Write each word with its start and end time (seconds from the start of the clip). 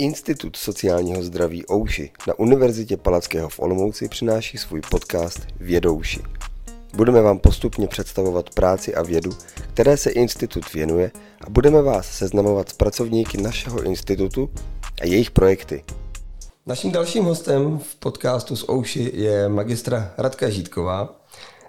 Institut 0.00 0.56
sociálního 0.56 1.22
zdraví 1.22 1.64
Ouši 1.72 2.10
na 2.26 2.38
Univerzitě 2.38 2.96
Palackého 2.96 3.48
v 3.48 3.60
Olomouci 3.60 4.08
přináší 4.08 4.58
svůj 4.58 4.80
podcast 4.90 5.46
Vědouši. 5.56 6.20
Budeme 6.94 7.20
vám 7.20 7.38
postupně 7.38 7.88
představovat 7.88 8.50
práci 8.50 8.94
a 8.94 9.02
vědu, 9.02 9.30
které 9.74 9.96
se 9.96 10.10
institut 10.10 10.74
věnuje 10.74 11.10
a 11.40 11.50
budeme 11.50 11.82
vás 11.82 12.18
seznamovat 12.18 12.68
s 12.68 12.72
pracovníky 12.72 13.42
našeho 13.42 13.82
institutu 13.82 14.50
a 15.02 15.06
jejich 15.06 15.30
projekty. 15.30 15.84
Naším 16.66 16.92
dalším 16.92 17.24
hostem 17.24 17.78
v 17.78 17.96
podcastu 17.96 18.56
z 18.56 18.68
Ouši 18.68 19.10
je 19.14 19.48
magistra 19.48 20.14
Radka 20.18 20.48
Žítková, 20.48 21.19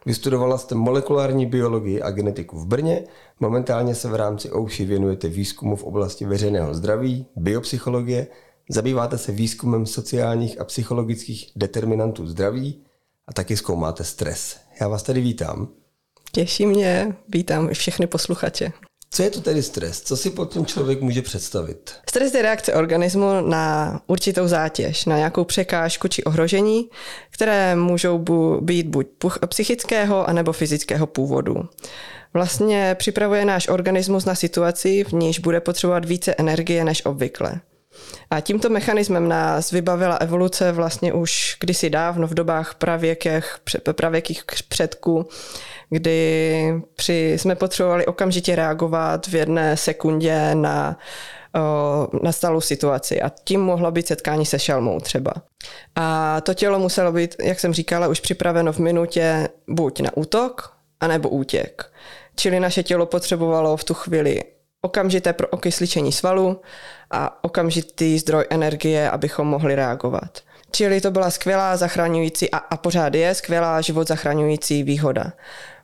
Vystudovala 0.05 0.57
jste 0.57 0.75
molekulární 0.75 1.45
biologii 1.45 2.01
a 2.01 2.11
genetiku 2.11 2.59
v 2.59 2.67
Brně. 2.67 3.03
Momentálně 3.39 3.95
se 3.95 4.09
v 4.09 4.15
rámci 4.15 4.51
OUŠI 4.51 4.85
věnujete 4.85 5.27
výzkumu 5.27 5.75
v 5.75 5.83
oblasti 5.83 6.25
veřejného 6.25 6.73
zdraví, 6.73 7.25
biopsychologie, 7.35 8.27
zabýváte 8.69 9.17
se 9.17 9.31
výzkumem 9.31 9.85
sociálních 9.85 10.61
a 10.61 10.65
psychologických 10.65 11.51
determinantů 11.55 12.27
zdraví 12.27 12.83
a 13.27 13.33
taky 13.33 13.57
zkoumáte 13.57 14.03
stres. 14.03 14.59
Já 14.81 14.87
vás 14.87 15.03
tady 15.03 15.21
vítám. 15.21 15.67
Těší 16.31 16.65
mě, 16.65 17.15
vítám 17.29 17.69
i 17.69 17.73
všechny 17.73 18.07
posluchače. 18.07 18.71
Co 19.13 19.23
je 19.23 19.29
to 19.29 19.41
tedy 19.41 19.63
stres? 19.63 20.01
Co 20.01 20.17
si 20.17 20.29
pod 20.29 20.53
tím 20.53 20.65
člověk 20.65 21.01
může 21.01 21.21
představit? 21.21 21.91
Stres 22.09 22.33
je 22.33 22.41
reakce 22.41 22.73
organismu 22.73 23.41
na 23.41 24.01
určitou 24.07 24.47
zátěž, 24.47 25.05
na 25.05 25.17
nějakou 25.17 25.43
překážku 25.43 26.07
či 26.07 26.23
ohrožení, 26.23 26.89
které 27.29 27.75
můžou 27.75 28.25
být 28.61 28.87
buď 28.87 29.07
psychického 29.47 30.29
anebo 30.29 30.51
fyzického 30.53 31.07
původu. 31.07 31.55
Vlastně 32.33 32.95
připravuje 32.99 33.45
náš 33.45 33.67
organismus 33.67 34.25
na 34.25 34.35
situaci, 34.35 35.03
v 35.03 35.13
níž 35.13 35.39
bude 35.39 35.59
potřebovat 35.59 36.05
více 36.05 36.35
energie 36.37 36.83
než 36.83 37.05
obvykle. 37.05 37.61
A 38.29 38.39
tímto 38.39 38.69
mechanismem 38.69 39.27
nás 39.27 39.71
vybavila 39.71 40.15
evoluce 40.15 40.71
vlastně 40.71 41.13
už 41.13 41.57
kdysi 41.59 41.89
dávno 41.89 42.27
v 42.27 42.33
dobách 42.33 42.75
pravěkých, 42.75 43.55
pravěkých 43.91 44.43
předků, 44.69 45.27
kdy 45.89 46.81
při, 46.95 47.33
jsme 47.37 47.55
potřebovali 47.55 48.05
okamžitě 48.05 48.55
reagovat 48.55 49.27
v 49.27 49.35
jedné 49.35 49.77
sekundě 49.77 50.55
na 50.55 50.97
nastalou 52.23 52.61
situaci 52.61 53.21
a 53.21 53.31
tím 53.43 53.61
mohlo 53.61 53.91
být 53.91 54.07
setkání 54.07 54.45
se 54.45 54.59
šelmou 54.59 54.99
třeba. 54.99 55.33
A 55.95 56.41
to 56.41 56.53
tělo 56.53 56.79
muselo 56.79 57.11
být, 57.11 57.35
jak 57.43 57.59
jsem 57.59 57.73
říkala, 57.73 58.07
už 58.07 58.19
připraveno 58.19 58.73
v 58.73 58.79
minutě 58.79 59.49
buď 59.67 59.99
na 59.99 60.17
útok, 60.17 60.73
anebo 60.99 61.29
útěk. 61.29 61.91
Čili 62.35 62.59
naše 62.59 62.83
tělo 62.83 63.05
potřebovalo 63.05 63.77
v 63.77 63.83
tu 63.83 63.93
chvíli 63.93 64.43
okamžité 64.81 65.33
pro 65.33 65.47
okysličení 65.47 66.11
svalu 66.11 66.61
a 67.11 67.43
okamžitý 67.43 68.19
zdroj 68.19 68.45
energie, 68.49 69.09
abychom 69.09 69.47
mohli 69.47 69.75
reagovat. 69.75 70.39
Čili 70.71 71.01
to 71.01 71.11
byla 71.11 71.29
skvělá 71.29 71.77
zachraňující 71.77 72.51
a, 72.51 72.57
a 72.57 72.77
pořád 72.77 73.15
je 73.15 73.35
skvělá 73.35 73.81
život 73.81 74.07
zachraňující 74.07 74.83
výhoda. 74.83 75.33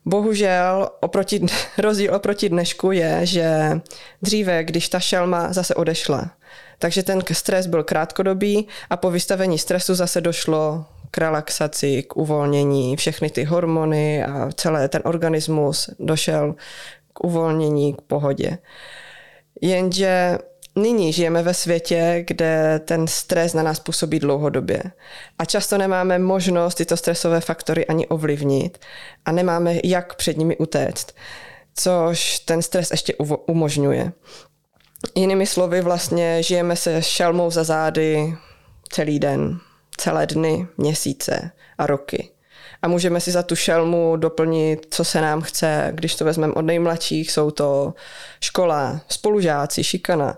Bohužel 0.06 0.90
oproti, 1.00 1.46
rozdíl 1.78 2.16
oproti 2.16 2.50
dnešku 2.50 2.92
je, 2.92 3.26
že 3.26 3.80
dříve, 4.22 4.64
když 4.64 4.90
ta 4.90 5.00
šelma 5.00 5.54
zase 5.54 5.76
odešla, 5.76 6.32
takže 6.80 7.04
ten 7.04 7.22
stres 7.32 7.68
byl 7.68 7.84
krátkodobý 7.84 8.68
a 8.90 8.98
po 8.98 9.12
vystavení 9.12 9.58
stresu 9.58 9.96
zase 9.96 10.22
došlo 10.22 10.86
k 11.12 11.18
relaxaci, 11.18 12.04
k 12.04 12.18
uvolnění, 12.18 12.96
všechny 12.96 13.30
ty 13.30 13.44
hormony 13.44 14.24
a 14.24 14.50
celý 14.56 14.90
ten 14.90 15.02
organismus 15.06 15.90
došel 16.00 16.56
k 17.18 17.24
uvolnění, 17.24 17.94
k 17.94 18.02
pohodě. 18.02 18.58
Jenže 19.62 20.38
nyní 20.76 21.14
žijeme 21.14 21.44
ve 21.44 21.54
světě, 21.54 22.24
kde 22.28 22.82
ten 22.86 23.08
stres 23.08 23.54
na 23.54 23.64
nás 23.64 23.80
působí 23.80 24.20
dlouhodobě. 24.20 24.84
A 25.40 25.46
často 25.46 25.78
nemáme 25.78 26.20
možnost 26.20 26.76
tyto 26.76 26.98
stresové 26.98 27.42
faktory 27.42 27.86
ani 27.88 28.08
ovlivnit 28.08 28.78
a 29.26 29.32
nemáme 29.32 29.76
jak 29.84 30.16
před 30.16 30.38
nimi 30.38 30.58
utéct, 30.58 31.16
což 31.76 32.40
ten 32.40 32.62
stres 32.62 32.92
ještě 32.92 33.16
umožňuje. 33.48 34.12
Jinými 35.16 35.46
slovy, 35.46 35.82
vlastně 35.82 36.44
žijeme 36.44 36.76
se 36.76 37.04
šelmou 37.04 37.52
za 37.52 37.64
zády 37.64 38.38
celý 38.90 39.20
den, 39.20 39.60
celé 39.98 40.26
dny, 40.26 40.68
měsíce 40.78 41.52
a 41.78 41.88
roky 41.88 42.30
a 42.88 42.90
můžeme 42.90 43.20
si 43.22 43.32
za 43.32 43.44
tu 43.44 43.56
šelmu 43.56 44.16
doplnit, 44.16 44.88
co 44.90 45.04
se 45.04 45.22
nám 45.22 45.42
chce. 45.42 45.92
Když 45.96 46.16
to 46.16 46.26
vezmeme 46.26 46.54
od 46.54 46.62
nejmladších, 46.62 47.32
jsou 47.32 47.52
to 47.52 47.94
škola, 48.42 49.02
spolužáci, 49.10 49.84
šikana. 49.84 50.38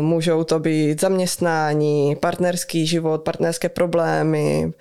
Můžou 0.00 0.44
to 0.44 0.58
být 0.58 1.00
zaměstnání, 1.00 2.16
partnerský 2.16 2.86
život, 2.86 3.22
partnerské 3.22 3.68
problémy, 3.68 4.72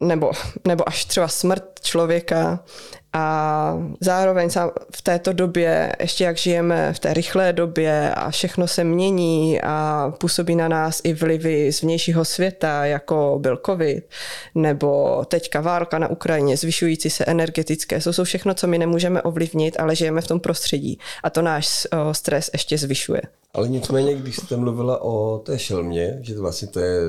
nebo, 0.00 0.30
nebo 0.66 0.88
až 0.88 1.04
třeba 1.04 1.28
smrt 1.28 1.64
člověka. 1.82 2.64
A 3.12 3.78
zároveň 4.00 4.50
v 4.96 5.02
této 5.02 5.32
době, 5.32 5.92
ještě 6.00 6.24
jak 6.24 6.36
žijeme 6.36 6.92
v 6.92 6.98
té 6.98 7.14
rychlé 7.14 7.52
době 7.52 8.14
a 8.14 8.30
všechno 8.30 8.68
se 8.68 8.84
mění 8.84 9.60
a 9.62 10.12
působí 10.18 10.56
na 10.56 10.68
nás 10.68 11.00
i 11.04 11.14
vlivy 11.14 11.72
z 11.72 11.82
vnějšího 11.82 12.24
světa, 12.24 12.84
jako 12.84 13.38
byl 13.40 13.60
covid, 13.66 14.08
nebo 14.54 15.22
teďka 15.24 15.60
válka 15.60 15.98
na 15.98 16.08
Ukrajině, 16.08 16.56
zvyšující 16.56 17.10
se 17.10 17.24
energetické, 17.24 18.00
to 18.00 18.12
jsou 18.12 18.24
všechno, 18.24 18.54
co 18.54 18.66
my 18.66 18.78
nemůžeme 18.78 19.22
ovlivnit, 19.22 19.80
ale 19.80 19.96
žijeme 19.96 20.20
v 20.20 20.28
tom 20.28 20.40
prostředí 20.40 20.98
a 21.22 21.30
to 21.30 21.42
náš 21.42 21.86
stres 22.12 22.50
ještě 22.52 22.78
zvyšuje. 22.78 23.22
Ale 23.54 23.68
nicméně, 23.68 24.14
když 24.14 24.36
jste 24.36 24.56
mluvila 24.56 25.02
o 25.02 25.38
té 25.38 25.58
šelmě, 25.58 26.18
že 26.20 26.34
to 26.34 26.40
vlastně 26.40 26.68
to 26.68 26.80
je 26.80 27.00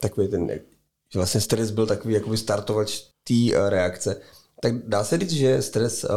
takový 0.00 0.28
ten, 0.28 0.50
že 1.12 1.18
vlastně 1.18 1.40
stres 1.40 1.70
byl 1.70 1.86
takový 1.86 2.14
jakoby 2.14 2.36
startovač 2.36 3.00
té 3.24 3.54
eh, 3.54 3.70
reakce, 3.70 4.20
tak 4.62 4.88
dá 4.88 5.04
se 5.04 5.18
říct, 5.18 5.32
že 5.32 5.62
stres 5.62 6.04
uh, 6.04 6.10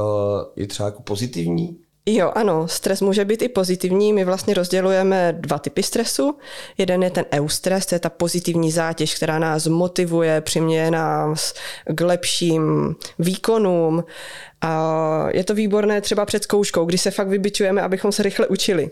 je 0.56 0.68
třeba 0.68 0.88
jako 0.90 1.02
pozitivní? 1.02 1.83
Jo, 2.06 2.32
ano, 2.36 2.68
stres 2.68 3.02
může 3.02 3.26
být 3.26 3.42
i 3.42 3.50
pozitivní. 3.50 4.14
My 4.14 4.26
vlastně 4.26 4.54
rozdělujeme 4.54 5.36
dva 5.40 5.60
typy 5.60 5.84
stresu. 5.84 6.38
Jeden 6.78 7.04
je 7.04 7.10
ten 7.10 7.26
eustres, 7.34 7.86
to 7.86 7.96
je 7.96 8.00
ta 8.00 8.10
pozitivní 8.10 8.72
zátěž, 8.72 9.16
která 9.16 9.40
nás 9.40 9.68
motivuje, 9.68 10.42
přiměje 10.42 10.92
nás 10.92 11.54
k 11.86 12.02
lepším 12.02 12.96
výkonům. 13.20 14.04
A 14.62 15.28
je 15.30 15.44
to 15.44 15.54
výborné 15.54 16.02
třeba 16.02 16.26
před 16.26 16.44
zkouškou, 16.44 16.86
kdy 16.86 16.98
se 16.98 17.12
fakt 17.12 17.28
vybičujeme, 17.28 17.82
abychom 17.82 18.12
se 18.12 18.24
rychle 18.24 18.48
učili. 18.48 18.92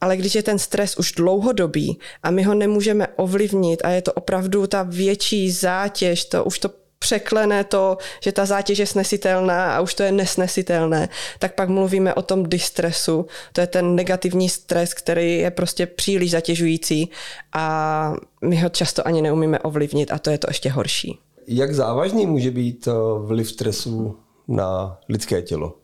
Ale 0.00 0.16
když 0.16 0.34
je 0.34 0.42
ten 0.42 0.58
stres 0.58 0.96
už 0.96 1.12
dlouhodobý 1.12 1.98
a 2.22 2.30
my 2.30 2.42
ho 2.42 2.54
nemůžeme 2.54 3.06
ovlivnit 3.16 3.84
a 3.84 3.88
je 3.90 4.02
to 4.02 4.12
opravdu 4.12 4.66
ta 4.66 4.82
větší 4.82 5.50
zátěž, 5.50 6.24
to 6.24 6.44
už 6.44 6.58
to 6.58 6.81
překlene 7.02 7.64
to, 7.64 7.98
že 8.20 8.32
ta 8.32 8.46
zátěž 8.46 8.78
je 8.78 8.86
snesitelná 8.86 9.76
a 9.76 9.80
už 9.80 9.94
to 9.94 10.02
je 10.02 10.12
nesnesitelné, 10.12 11.08
tak 11.38 11.54
pak 11.54 11.68
mluvíme 11.68 12.14
o 12.14 12.22
tom 12.22 12.46
distresu. 12.46 13.26
To 13.52 13.60
je 13.60 13.66
ten 13.66 13.94
negativní 13.94 14.48
stres, 14.48 14.94
který 14.94 15.38
je 15.38 15.50
prostě 15.50 15.86
příliš 15.86 16.30
zatěžující 16.30 17.10
a 17.52 18.14
my 18.44 18.56
ho 18.56 18.68
často 18.68 19.06
ani 19.06 19.22
neumíme 19.22 19.58
ovlivnit 19.58 20.12
a 20.12 20.18
to 20.18 20.30
je 20.30 20.38
to 20.38 20.46
ještě 20.50 20.70
horší. 20.70 21.18
Jak 21.46 21.74
závažný 21.74 22.26
může 22.26 22.50
být 22.50 22.88
eh, 22.88 22.92
vliv 23.26 23.48
stresu 23.48 24.16
na 24.48 24.98
lidské 25.08 25.42
tělo? 25.42 25.81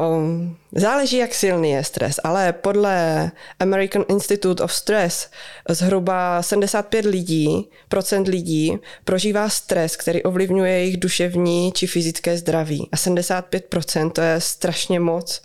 Um, 0.00 0.56
záleží, 0.72 1.16
jak 1.16 1.34
silný 1.34 1.70
je 1.70 1.84
stres, 1.84 2.20
ale 2.24 2.52
podle 2.52 3.30
American 3.60 4.04
Institute 4.08 4.62
of 4.62 4.72
Stress 4.72 5.30
zhruba 5.68 6.42
75 6.42 7.04
lidí, 7.04 7.68
procent 7.88 8.28
lidí 8.28 8.78
prožívá 9.04 9.48
stres, 9.48 9.96
který 9.96 10.22
ovlivňuje 10.22 10.72
jejich 10.72 10.96
duševní 10.96 11.72
či 11.72 11.86
fyzické 11.86 12.38
zdraví. 12.38 12.88
A 12.92 12.96
75% 12.96 14.10
to 14.10 14.20
je 14.20 14.40
strašně 14.40 15.00
moc. 15.00 15.42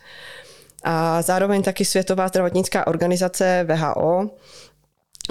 A 0.83 1.21
zároveň 1.21 1.63
taky 1.63 1.85
Světová 1.85 2.27
zdravotnická 2.27 2.87
organizace 2.87 3.65
VHO 3.69 4.29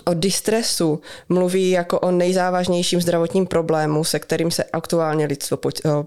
o 0.04 0.14
distresu 0.14 1.00
mluví 1.28 1.70
jako 1.70 2.00
o 2.00 2.10
nejzávažnějším 2.10 3.00
zdravotním 3.00 3.46
problému, 3.46 4.04
se 4.04 4.18
kterým 4.18 4.50
se 4.50 4.64
aktuálně 4.64 5.26
lidstvo 5.26 5.58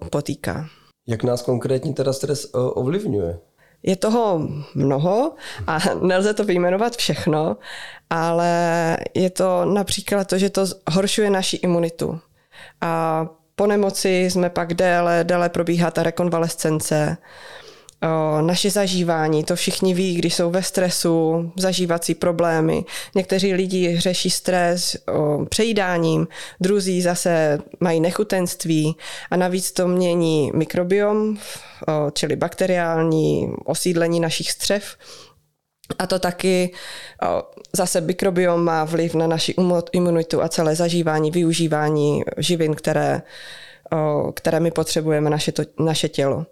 potýká. 0.10 0.70
Jak 1.10 1.24
nás 1.24 1.42
konkrétně 1.42 1.94
teda 1.94 2.14
stres 2.14 2.46
eh, 2.46 2.58
ovlivňuje? 2.58 3.40
Je 3.84 3.96
toho 3.96 4.48
mnoho 4.76 5.34
a 5.68 5.80
nelze 6.02 6.34
to 6.34 6.44
vyjmenovat 6.44 6.96
všechno, 6.96 7.58
ale 8.10 8.52
je 9.16 9.30
to 9.30 9.66
například 9.66 10.28
to, 10.28 10.38
že 10.38 10.50
to 10.50 10.66
zhoršuje 10.66 11.30
naši 11.30 11.58
imunitu. 11.58 12.20
A 12.82 13.26
po 13.56 13.68
nemoci 13.68 14.10
jsme 14.10 14.50
pak 14.50 14.74
déle, 14.74 15.24
déle 15.24 15.50
probíhá 15.50 15.92
ta 15.92 16.04
rekonvalescence, 16.04 17.18
naše 18.42 18.70
zažívání, 18.70 19.44
to 19.44 19.56
všichni 19.56 19.94
ví, 19.94 20.16
když 20.16 20.36
jsou 20.36 20.52
ve 20.52 20.64
stresu, 20.64 21.52
zažívací 21.58 22.16
problémy. 22.16 22.86
Někteří 23.16 23.54
lidi 23.54 24.00
řeší 24.00 24.30
stres 24.30 24.98
přejídáním, 25.50 26.28
druzí 26.62 27.02
zase 27.02 27.60
mají 27.80 28.00
nechutenství 28.00 28.96
a 29.32 29.38
navíc 29.38 29.72
to 29.72 29.88
mění 29.88 30.52
mikrobiom, 30.56 31.38
čili 32.14 32.36
bakteriální 32.36 33.54
osídlení 33.66 34.20
našich 34.20 34.52
střev 34.52 34.98
A 36.00 36.08
to 36.08 36.20
taky 36.20 36.74
zase 37.74 38.02
mikrobiom 38.02 38.64
má 38.64 38.84
vliv 38.84 39.16
na 39.16 39.28
naši 39.28 39.56
imunitu 39.92 40.42
a 40.44 40.50
celé 40.50 40.76
zažívání, 40.76 41.32
využívání 41.32 42.24
živin, 42.38 42.76
které, 42.76 43.22
které 44.34 44.60
my 44.60 44.72
potřebujeme, 44.72 45.30
naše, 45.30 45.52
to, 45.52 45.64
naše 45.80 46.10
tělo. 46.10 46.46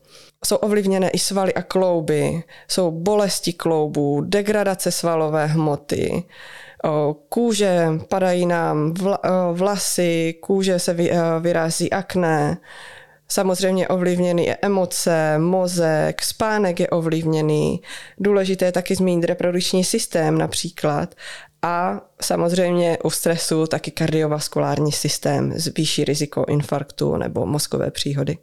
Jsou 0.45 0.55
ovlivněné 0.55 1.09
i 1.09 1.19
svaly 1.19 1.53
a 1.53 1.61
klouby, 1.61 2.43
jsou 2.67 2.91
bolesti 2.91 3.53
kloubů, 3.53 4.21
degradace 4.21 4.91
svalové 4.91 5.45
hmoty, 5.45 6.23
kůže, 7.29 7.87
padají 8.09 8.45
nám 8.45 8.93
vlasy, 9.53 10.35
kůže 10.41 10.79
se 10.79 10.95
vyrazí 11.39 11.91
akné, 11.91 12.57
Samozřejmě 13.29 13.87
ovlivněný 13.87 14.45
je 14.45 14.57
emoce, 14.61 15.39
mozek, 15.39 16.21
spánek 16.21 16.79
je 16.79 16.89
ovlivněný. 16.89 17.81
Důležité 18.17 18.65
je 18.65 18.71
taky 18.71 18.95
zmínit 18.95 19.25
reprodukční 19.25 19.83
systém 19.83 20.37
například. 20.37 21.15
A 21.61 22.01
samozřejmě 22.21 22.97
u 23.03 23.09
stresu 23.09 23.67
taky 23.67 23.91
kardiovaskulární 23.91 24.91
systém 24.91 25.53
zvýší 25.55 26.05
riziko 26.05 26.45
infarktu 26.49 27.17
nebo 27.17 27.45
mozkové 27.45 27.91
příhody. 27.91 28.37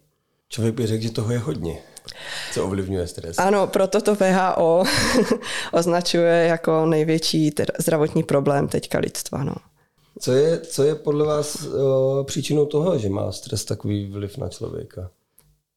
Člověk 0.49 0.75
by 0.75 0.87
řekl, 0.87 1.03
že 1.03 1.11
toho 1.11 1.33
je 1.33 1.39
hodně. 1.39 1.79
Co 2.53 2.65
ovlivňuje 2.65 3.07
stres? 3.07 3.39
Ano, 3.39 3.67
proto 3.67 4.01
to 4.01 4.15
VHO 4.15 4.85
označuje 5.73 6.47
jako 6.47 6.87
největší 6.87 7.51
zdravotní 7.79 8.23
problém 8.23 8.69
teďka 8.69 8.99
lidstva. 8.99 9.45
No. 9.45 9.55
Co 10.21 10.33
je, 10.33 10.61
co 10.61 10.83
je 10.83 10.95
podle 10.95 11.27
vás 11.27 11.65
uh, 11.65 12.25
příčinou 12.25 12.67
toho, 12.67 12.99
že 12.99 13.09
má 13.09 13.33
stres 13.33 13.65
takový 13.65 14.11
vliv 14.11 14.39
na 14.39 14.49
člověka? 14.49 15.11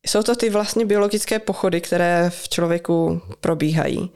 Jsou 0.08 0.24
to 0.24 0.36
ty 0.36 0.50
vlastně 0.50 0.86
biologické 0.86 1.40
pochody, 1.40 1.82
které 1.82 2.30
v 2.30 2.50
člověku 2.50 3.22
probíhají. 3.42 4.12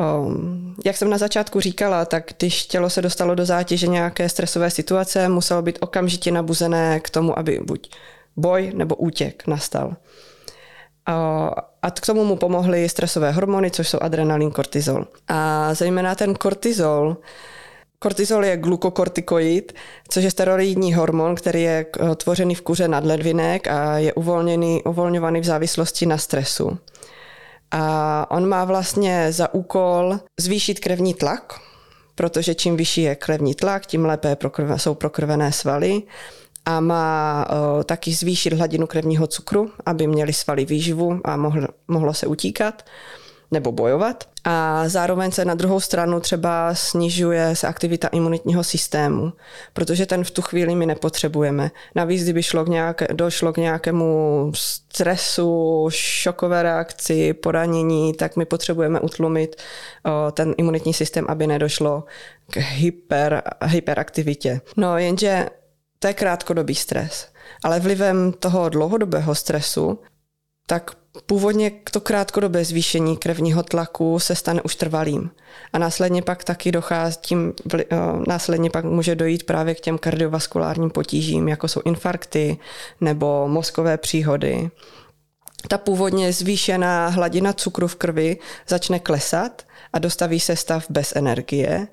Um, 0.00 0.76
jak 0.84 0.96
jsem 0.96 1.10
na 1.10 1.18
začátku 1.18 1.60
říkala, 1.60 2.04
tak 2.04 2.30
když 2.38 2.66
tělo 2.66 2.90
se 2.90 3.02
dostalo 3.02 3.34
do 3.34 3.44
zátěže 3.44 3.86
nějaké 3.86 4.28
stresové 4.28 4.70
situace, 4.70 5.28
muselo 5.28 5.62
být 5.62 5.78
okamžitě 5.80 6.30
nabuzené 6.30 7.00
k 7.00 7.10
tomu, 7.10 7.38
aby 7.38 7.60
buď 7.64 7.90
boj 8.36 8.72
nebo 8.74 8.96
útěk 8.96 9.46
nastal. 9.46 9.96
A 11.82 11.90
k 11.90 12.06
tomu 12.06 12.24
mu 12.24 12.36
pomohly 12.36 12.88
stresové 12.88 13.32
hormony, 13.32 13.70
což 13.70 13.88
jsou 13.88 13.98
adrenalin, 14.00 14.50
kortizol. 14.50 15.06
A 15.28 15.74
zejména 15.74 16.14
ten 16.14 16.34
kortizol 16.34 17.16
Kortizol 18.02 18.44
je 18.44 18.56
glukokortikoid, 18.56 19.72
což 20.08 20.24
je 20.24 20.30
steroidní 20.30 20.94
hormon, 20.94 21.34
který 21.34 21.62
je 21.62 21.86
tvořený 22.16 22.54
v 22.54 22.62
kuře 22.62 22.88
nadledvinek 22.88 23.66
a 23.66 23.98
je 23.98 24.14
uvolněný, 24.14 24.82
uvolňovaný 24.82 25.40
v 25.40 25.44
závislosti 25.44 26.06
na 26.06 26.18
stresu. 26.18 26.78
A 27.70 28.26
on 28.30 28.48
má 28.48 28.64
vlastně 28.64 29.32
za 29.32 29.54
úkol 29.54 30.18
zvýšit 30.40 30.80
krevní 30.80 31.14
tlak, 31.14 31.60
protože 32.14 32.54
čím 32.54 32.76
vyšší 32.76 33.02
je 33.02 33.14
krevní 33.14 33.54
tlak, 33.54 33.86
tím 33.86 34.04
lépe 34.04 34.36
jsou 34.76 34.94
prokrvené 34.94 35.52
svaly 35.52 36.02
a 36.66 36.80
má 36.80 37.46
o, 37.50 37.84
taky 37.84 38.12
zvýšit 38.12 38.52
hladinu 38.52 38.86
krevního 38.86 39.26
cukru, 39.26 39.70
aby 39.86 40.06
měli 40.06 40.32
svaly 40.32 40.64
výživu 40.64 41.20
a 41.24 41.36
mohlo, 41.36 41.68
mohlo 41.88 42.14
se 42.14 42.26
utíkat 42.26 42.82
nebo 43.50 43.72
bojovat. 43.72 44.24
A 44.44 44.88
zároveň 44.88 45.30
se 45.30 45.44
na 45.44 45.54
druhou 45.54 45.80
stranu 45.80 46.20
třeba 46.20 46.74
snižuje 46.74 47.56
se 47.56 47.66
aktivita 47.66 48.08
imunitního 48.08 48.64
systému, 48.64 49.32
protože 49.72 50.06
ten 50.06 50.24
v 50.24 50.30
tu 50.30 50.42
chvíli 50.42 50.74
my 50.74 50.86
nepotřebujeme. 50.86 51.70
Navíc, 51.94 52.22
kdyby 52.22 52.42
šlo 52.42 52.64
k 52.64 52.68
nějaké, 52.68 53.08
došlo 53.12 53.52
k 53.52 53.56
nějakému 53.56 54.52
stresu, 54.54 55.88
šokové 55.92 56.62
reakci, 56.62 57.32
poranění, 57.32 58.14
tak 58.14 58.36
my 58.36 58.44
potřebujeme 58.44 59.00
utlumit 59.00 59.56
o, 60.04 60.30
ten 60.30 60.54
imunitní 60.58 60.94
systém, 60.94 61.26
aby 61.28 61.46
nedošlo 61.46 62.04
k 62.50 62.56
hyper, 62.56 63.42
hyperaktivitě. 63.66 64.60
No 64.76 64.98
jenže 64.98 65.46
to 66.02 66.08
je 66.08 66.14
krátkodobý 66.14 66.74
stres. 66.74 67.28
Ale 67.64 67.80
vlivem 67.80 68.32
toho 68.32 68.68
dlouhodobého 68.68 69.34
stresu 69.34 69.98
tak 70.66 70.90
původně 71.26 71.72
to 71.90 72.00
krátkodobé 72.00 72.64
zvýšení 72.64 73.16
krevního 73.16 73.62
tlaku 73.62 74.18
se 74.18 74.34
stane 74.34 74.62
už 74.62 74.76
trvalým. 74.76 75.30
A 75.72 75.78
následně 75.78 76.22
pak 76.22 76.44
taky 76.44 76.72
dochází 76.72 77.18
tím, 77.20 77.52
následně 78.28 78.70
pak 78.70 78.84
může 78.84 79.14
dojít 79.14 79.42
právě 79.42 79.74
k 79.74 79.80
těm 79.80 79.98
kardiovaskulárním 79.98 80.90
potížím, 80.90 81.48
jako 81.48 81.68
jsou 81.68 81.80
infarkty 81.84 82.58
nebo 83.00 83.48
mozkové 83.48 83.98
příhody. 83.98 84.70
Ta 85.68 85.78
původně 85.78 86.32
zvýšená 86.32 87.08
hladina 87.08 87.52
cukru 87.52 87.88
v 87.88 87.96
krvi 87.96 88.36
začne 88.68 88.98
klesat 88.98 89.62
a 89.92 89.98
dostaví 89.98 90.40
se 90.40 90.56
stav 90.56 90.86
bez 90.90 91.16
energie. 91.16 91.88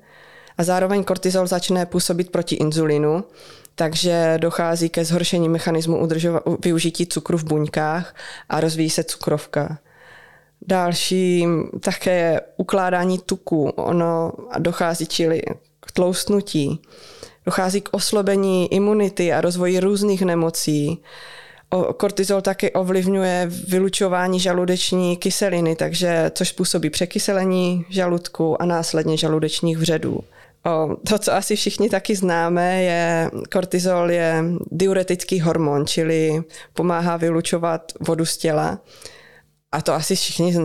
A 0.58 0.64
zároveň 0.64 1.04
kortizol 1.04 1.46
začne 1.46 1.86
působit 1.86 2.30
proti 2.30 2.54
inzulinu, 2.54 3.24
takže 3.74 4.34
dochází 4.38 4.88
ke 4.88 5.04
zhoršení 5.04 5.48
mechanismu 5.48 6.06
udržova- 6.06 6.56
využití 6.64 7.06
cukru 7.06 7.38
v 7.38 7.44
buňkách 7.44 8.14
a 8.48 8.60
rozvíjí 8.60 8.90
se 8.90 9.04
cukrovka. 9.04 9.78
Další 10.66 11.46
také 11.80 12.16
je 12.16 12.40
ukládání 12.56 13.18
tuku. 13.18 13.68
Ono 13.68 14.32
dochází 14.58 15.06
čili 15.06 15.42
k 15.80 15.92
tloustnutí. 15.92 16.82
Dochází 17.46 17.80
k 17.80 17.88
oslabení 17.92 18.74
imunity 18.74 19.32
a 19.32 19.40
rozvoji 19.40 19.80
různých 19.80 20.22
nemocí. 20.22 21.02
Kortizol 21.96 22.40
taky 22.40 22.72
ovlivňuje 22.72 23.50
vylučování 23.68 24.40
žaludeční 24.40 25.16
kyseliny, 25.16 25.76
takže 25.76 26.30
což 26.34 26.48
způsobí 26.48 26.90
překyselení 26.90 27.84
žaludku 27.88 28.62
a 28.62 28.64
následně 28.64 29.16
žaludečních 29.16 29.78
vředů. 29.78 30.20
To, 31.08 31.18
co 31.18 31.32
asi 31.32 31.56
všichni 31.56 31.90
taky 31.90 32.16
známe, 32.16 32.82
je 32.82 33.30
kortizol 33.52 34.10
je 34.10 34.44
diuretický 34.70 35.40
hormon, 35.40 35.86
čili 35.86 36.42
pomáhá 36.74 37.16
vylučovat 37.16 37.92
vodu 38.00 38.26
z 38.26 38.36
těla. 38.36 38.80
A 39.72 39.82
to 39.82 39.92
asi 39.92 40.16
všichni, 40.16 40.56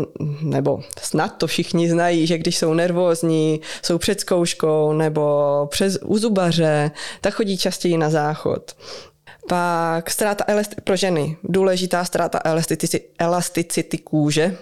nebo 0.41 0.79
snad 1.01 1.37
to 1.37 1.47
všichni 1.47 1.89
znají, 1.89 2.27
že 2.27 2.37
když 2.37 2.57
jsou 2.57 2.73
nervózní, 2.73 3.61
jsou 3.81 3.97
před 3.97 4.19
zkouškou 4.19 4.93
nebo 4.93 5.67
přes 5.71 5.97
u 6.05 6.17
zubaře, 6.17 6.91
tak 7.21 7.33
chodí 7.33 7.57
častěji 7.57 7.97
na 7.97 8.09
záchod. 8.09 8.75
Pak 9.49 10.11
ztráta 10.11 10.43
elasticity, 10.47 10.81
pro 10.81 10.95
ženy, 10.95 11.37
důležitá 11.43 12.05
ztráta 12.05 12.39
elasticity, 12.45 13.01
elasticity 13.19 13.97
kůže. 13.97 14.57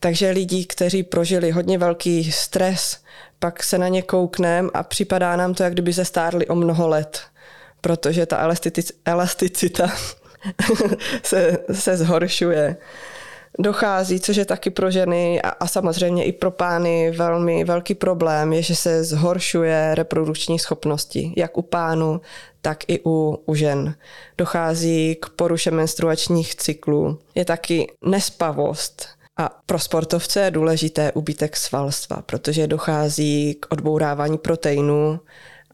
Takže 0.00 0.30
lidi, 0.30 0.64
kteří 0.64 1.02
prožili 1.02 1.50
hodně 1.50 1.78
velký 1.78 2.32
stres, 2.32 3.01
pak 3.42 3.62
se 3.62 3.78
na 3.78 3.88
ně 3.88 4.02
koukneme 4.02 4.68
a 4.74 4.82
připadá 4.82 5.36
nám 5.36 5.54
to, 5.54 5.62
jak 5.62 5.72
kdyby 5.72 5.92
se 5.92 6.04
stárli 6.04 6.46
o 6.46 6.54
mnoho 6.54 6.88
let, 6.88 7.20
protože 7.80 8.26
ta 8.26 8.48
elasticita 9.04 9.92
se, 11.22 11.58
se 11.72 11.96
zhoršuje. 11.96 12.76
Dochází, 13.58 14.20
což 14.20 14.36
je 14.36 14.44
taky 14.44 14.70
pro 14.70 14.90
ženy 14.90 15.42
a, 15.42 15.48
a 15.48 15.66
samozřejmě 15.66 16.24
i 16.24 16.32
pro 16.32 16.50
pány 16.50 17.10
velmi 17.10 17.64
velký 17.64 17.94
problém, 17.94 18.52
je, 18.52 18.62
že 18.62 18.76
se 18.76 19.04
zhoršuje 19.04 19.94
reprodukční 19.94 20.58
schopnosti, 20.58 21.34
jak 21.36 21.58
u 21.58 21.62
pánů, 21.62 22.20
tak 22.60 22.78
i 22.88 23.00
u, 23.06 23.42
u 23.46 23.54
žen. 23.54 23.94
Dochází 24.38 25.16
k 25.20 25.28
poruše 25.28 25.70
menstruačních 25.70 26.54
cyklů. 26.54 27.18
Je 27.34 27.44
taky 27.44 27.92
nespavost, 28.04 29.08
a 29.36 29.48
pro 29.66 29.78
sportovce 29.78 30.40
je 30.40 30.50
důležité 30.50 31.12
ubytek 31.12 31.56
svalstva, 31.56 32.22
protože 32.22 32.66
dochází 32.66 33.54
k 33.60 33.66
odbourávání 33.70 34.38
proteinů 34.38 35.20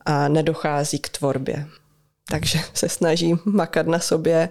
a 0.06 0.28
nedochází 0.28 0.98
k 0.98 1.08
tvorbě. 1.08 1.66
Takže 2.30 2.58
se 2.74 2.88
snaží 2.88 3.34
makat 3.44 3.86
na 3.86 3.98
sobě 3.98 4.48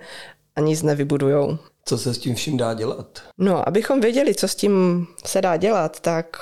a 0.55 0.61
nic 0.61 0.83
nevybudujou. 0.83 1.57
Co 1.85 1.97
se 1.97 2.13
s 2.13 2.17
tím 2.17 2.35
vším 2.35 2.57
dá 2.57 2.73
dělat? 2.73 3.23
No, 3.37 3.67
abychom 3.67 4.01
věděli, 4.01 4.35
co 4.35 4.47
s 4.47 4.55
tím 4.55 5.07
se 5.25 5.41
dá 5.41 5.57
dělat, 5.57 5.99
tak 5.99 6.37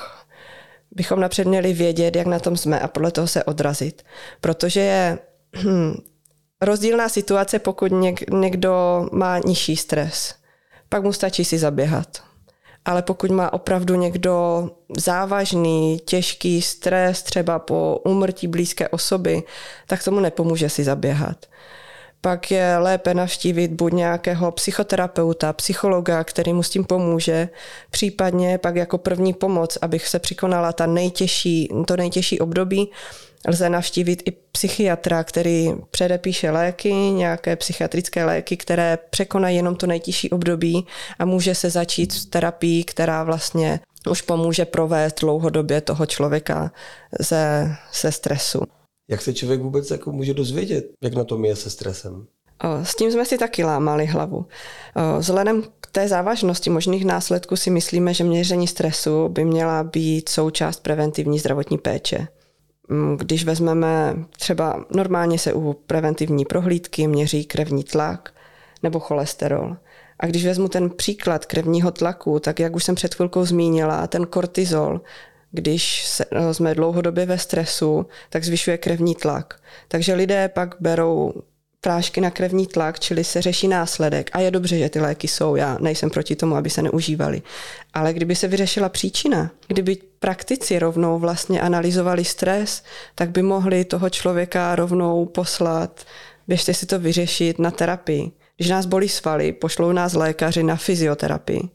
bychom 0.92 1.20
napřed 1.20 1.48
měli 1.48 1.74
vědět, 1.74 2.16
jak 2.16 2.28
na 2.28 2.40
tom 2.40 2.58
jsme 2.58 2.80
a 2.80 2.88
podle 2.88 3.12
toho 3.12 3.28
se 3.28 3.44
odrazit. 3.44 4.04
Protože 4.42 4.80
je 4.80 5.20
hm, 5.56 5.94
rozdílná 6.62 7.10
situace, 7.10 7.60
pokud 7.60 7.92
někdo 8.32 9.06
má 9.12 9.40
nižší 9.40 9.76
stres. 9.76 10.36
Pak 10.90 11.04
mu 11.04 11.14
stačí 11.14 11.46
si 11.46 11.58
zaběhat 11.58 12.22
ale 12.86 13.02
pokud 13.02 13.32
má 13.32 13.54
opravdu 13.54 13.96
někdo 13.96 14.70
závažný, 14.98 16.00
těžký 16.06 16.62
stres, 16.62 17.24
třeba 17.24 17.60
po 17.60 18.00
úmrtí 18.04 18.48
blízké 18.48 18.90
osoby, 18.90 19.44
tak 19.88 20.04
tomu 20.04 20.20
nepomůže 20.20 20.70
si 20.70 20.84
zaběhat. 20.84 21.46
Pak 22.22 22.52
je 22.52 22.78
lépe 22.78 23.14
navštívit 23.14 23.72
buď 23.72 23.94
nějakého 23.94 24.52
psychoterapeuta, 24.52 25.54
psychologa, 25.54 26.24
který 26.24 26.54
mu 26.54 26.64
s 26.64 26.70
tím 26.70 26.86
pomůže, 26.86 27.50
případně 27.92 28.58
pak 28.58 28.76
jako 28.76 28.98
první 28.98 29.34
pomoc, 29.34 29.78
abych 29.82 30.08
se 30.08 30.20
překonala 30.20 30.74
ta 30.74 30.86
nejtěžší, 30.86 31.70
to 31.88 31.98
nejtěžší 31.98 32.40
období, 32.40 32.92
lze 33.48 33.70
navštívit 33.70 34.24
i 34.26 34.32
psychiatra, 34.32 35.24
který 35.24 35.70
předepíše 35.92 36.52
léky, 36.52 36.94
nějaké 36.94 37.56
psychiatrické 37.56 38.26
léky, 38.26 38.58
které 38.58 38.98
překonají 39.10 39.56
jenom 39.56 39.76
to 39.76 39.88
nejtěžší 39.88 40.30
období 40.30 40.88
a 41.20 41.26
může 41.26 41.56
se 41.56 41.70
začít 41.70 42.12
s 42.12 42.26
terapií, 42.26 42.84
která 42.84 43.24
vlastně 43.24 43.80
už 44.10 44.22
pomůže 44.22 44.66
provést 44.66 45.20
dlouhodobě 45.20 45.82
toho 45.82 46.06
člověka 46.06 46.72
ze, 47.20 47.76
ze 48.02 48.12
stresu. 48.12 48.62
Jak 49.10 49.22
se 49.22 49.34
člověk 49.34 49.62
vůbec 49.62 49.92
jako 49.92 50.12
může 50.12 50.34
dozvědět, 50.34 50.86
jak 51.04 51.14
na 51.14 51.24
tom 51.24 51.46
je 51.46 51.56
se 51.56 51.70
stresem? 51.70 52.26
S 52.84 52.96
tím 52.96 53.12
jsme 53.12 53.26
si 53.26 53.38
taky 53.38 53.64
lámali 53.64 54.06
hlavu. 54.06 54.46
Vzhledem 55.20 55.64
k 55.82 55.88
té 55.92 56.08
závažnosti 56.08 56.70
možných 56.70 57.06
následků 57.06 57.56
si 57.56 57.70
myslíme, 57.70 58.14
že 58.14 58.24
měření 58.24 58.68
stresu 58.68 59.30
by 59.30 59.46
měla 59.46 59.84
být 59.84 60.30
součást 60.30 60.84
preventivní 60.84 61.40
zdravotní 61.40 61.78
péče. 61.78 62.28
Mm, 62.90 63.18
když 63.18 63.46
vezmeme 63.46 64.16
třeba 64.38 64.86
normálně 64.96 65.40
se 65.40 65.54
u 65.54 65.74
preventivní 65.74 66.46
prohlídky 66.46 67.08
měří 67.08 67.46
krevní 67.46 67.84
tlak 67.84 68.34
nebo 68.84 69.00
cholesterol. 69.00 69.78
A 70.20 70.26
když 70.26 70.46
vezmu 70.46 70.68
ten 70.68 70.90
příklad 70.90 71.46
krevního 71.46 71.92
tlaku, 71.92 72.40
tak 72.40 72.60
jak 72.60 72.76
už 72.76 72.84
jsem 72.84 72.96
před 72.96 73.16
chvilkou 73.16 73.46
zmínila, 73.46 74.08
ten 74.08 74.26
kortizol, 74.26 75.02
když 75.52 76.08
jsme 76.52 76.76
dlouhodobě 76.76 77.26
ve 77.26 77.38
stresu, 77.38 78.06
tak 78.30 78.44
zvyšuje 78.44 78.78
krevní 78.78 79.16
tlak. 79.16 79.60
Takže 79.88 80.14
lidé 80.14 80.50
pak 80.50 80.76
berou 80.80 81.34
prášky 81.86 82.22
na 82.22 82.32
krevní 82.32 82.68
tlak, 82.68 83.00
čili 83.00 83.24
se 83.24 83.42
řeší 83.42 83.68
následek. 83.68 84.30
A 84.34 84.40
je 84.40 84.52
dobře, 84.52 84.78
že 84.78 84.90
ty 84.90 85.00
léky 85.00 85.28
jsou, 85.28 85.56
já 85.56 85.78
nejsem 85.82 86.10
proti 86.10 86.36
tomu, 86.36 86.56
aby 86.56 86.70
se 86.70 86.82
neužívali. 86.82 87.42
Ale 87.94 88.14
kdyby 88.14 88.36
se 88.36 88.48
vyřešila 88.48 88.90
příčina, 88.90 89.52
kdyby 89.68 89.98
praktici 90.20 90.80
rovnou 90.80 91.20
vlastně 91.20 91.62
analyzovali 91.62 92.26
stres, 92.26 92.84
tak 93.16 93.30
by 93.30 93.42
mohli 93.42 93.86
toho 93.86 94.10
člověka 94.10 94.76
rovnou 94.76 95.26
poslat, 95.26 96.06
běžte 96.48 96.74
si 96.74 96.86
to 96.86 97.00
vyřešit 97.00 97.60
na 97.60 97.72
terapii. 97.72 98.32
Když 98.58 98.70
nás 98.70 98.86
bolí 98.86 99.10
svaly, 99.10 99.52
pošlou 99.52 99.92
nás 99.92 100.14
lékaři 100.14 100.64
na 100.64 100.76
fyzioterapii. 100.76 101.70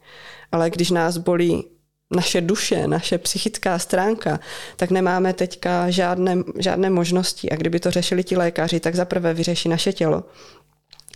Ale 0.52 0.70
když 0.70 0.90
nás 0.90 1.16
bolí 1.16 1.64
naše 2.10 2.40
duše, 2.40 2.86
naše 2.86 3.18
psychická 3.18 3.78
stránka, 3.78 4.40
tak 4.76 4.90
nemáme 4.90 5.32
teďka 5.32 5.90
žádné, 5.90 6.36
žádné 6.58 6.90
možnosti. 6.90 7.50
A 7.50 7.56
kdyby 7.56 7.80
to 7.80 7.90
řešili 7.90 8.24
ti 8.24 8.36
lékaři, 8.36 8.80
tak 8.80 8.94
za 8.94 9.04
prvé 9.04 9.34
vyřeší 9.34 9.68
naše 9.68 9.92
tělo. 9.92 10.24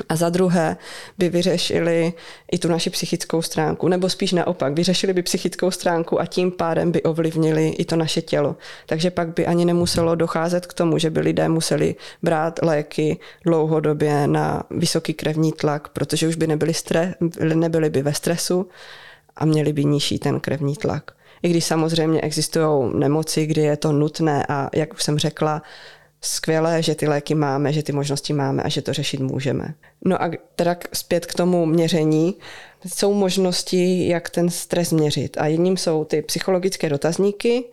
A 0.09 0.17
za 0.17 0.29
druhé 0.29 0.77
by 1.19 1.29
vyřešili 1.29 2.13
i 2.53 2.59
tu 2.59 2.69
naši 2.69 2.91
psychickou 2.91 3.43
stránku, 3.43 3.89
nebo 3.89 4.09
spíš 4.09 4.33
naopak, 4.33 4.75
vyřešili 4.75 5.13
by 5.13 5.23
psychickou 5.23 5.71
stránku 5.71 6.21
a 6.21 6.27
tím 6.27 6.51
pádem 6.51 6.93
by 6.93 7.03
ovlivnili 7.03 7.69
i 7.69 7.85
to 7.85 7.97
naše 7.97 8.23
tělo. 8.23 8.57
Takže 8.87 9.11
pak 9.11 9.35
by 9.35 9.47
ani 9.47 9.65
nemuselo 9.65 10.15
docházet 10.15 10.67
k 10.67 10.73
tomu, 10.73 10.99
že 10.99 11.11
by 11.11 11.21
lidé 11.21 11.49
museli 11.49 11.95
brát 12.23 12.61
léky 12.63 13.19
dlouhodobě 13.45 14.27
na 14.27 14.63
vysoký 14.71 15.15
krevní 15.15 15.53
tlak, 15.53 15.89
protože 15.89 16.29
už 16.29 16.37
by 16.37 16.47
nebyli, 16.47 16.73
stre- 16.73 17.15
nebyli 17.55 17.91
by 17.91 18.03
ve 18.03 18.15
stresu 18.15 18.69
a 19.37 19.45
měli 19.45 19.73
by 19.73 19.85
nižší 19.85 20.19
ten 20.19 20.41
krevní 20.41 20.77
tlak. 20.77 21.11
I 21.43 21.49
když 21.49 21.65
samozřejmě 21.65 22.21
existují 22.21 22.93
nemoci, 22.95 23.47
kdy 23.47 23.61
je 23.61 23.77
to 23.77 23.93
nutné 23.93 24.47
a 24.49 24.71
jak 24.75 24.95
už 24.95 25.03
jsem 25.03 25.19
řekla, 25.19 25.63
skvělé, 26.21 26.83
že 26.83 26.95
ty 26.95 27.09
léky 27.09 27.35
máme, 27.35 27.73
že 27.73 27.83
ty 27.83 27.93
možnosti 27.93 28.33
máme 28.33 28.63
a 28.63 28.69
že 28.69 28.83
to 28.83 28.93
řešit 28.93 29.21
můžeme. 29.21 29.75
No 30.05 30.23
a 30.23 30.31
teda 30.57 30.77
zpět 30.93 31.27
k 31.27 31.35
tomu 31.35 31.67
měření. 31.67 32.35
Jsou 32.87 33.15
možnosti, 33.15 34.09
jak 34.09 34.31
ten 34.31 34.51
stres 34.51 34.93
měřit. 34.93 35.37
A 35.39 35.47
jedním 35.47 35.77
jsou 35.77 36.05
ty 36.05 36.23
psychologické 36.23 36.89
dotazníky, 36.89 37.65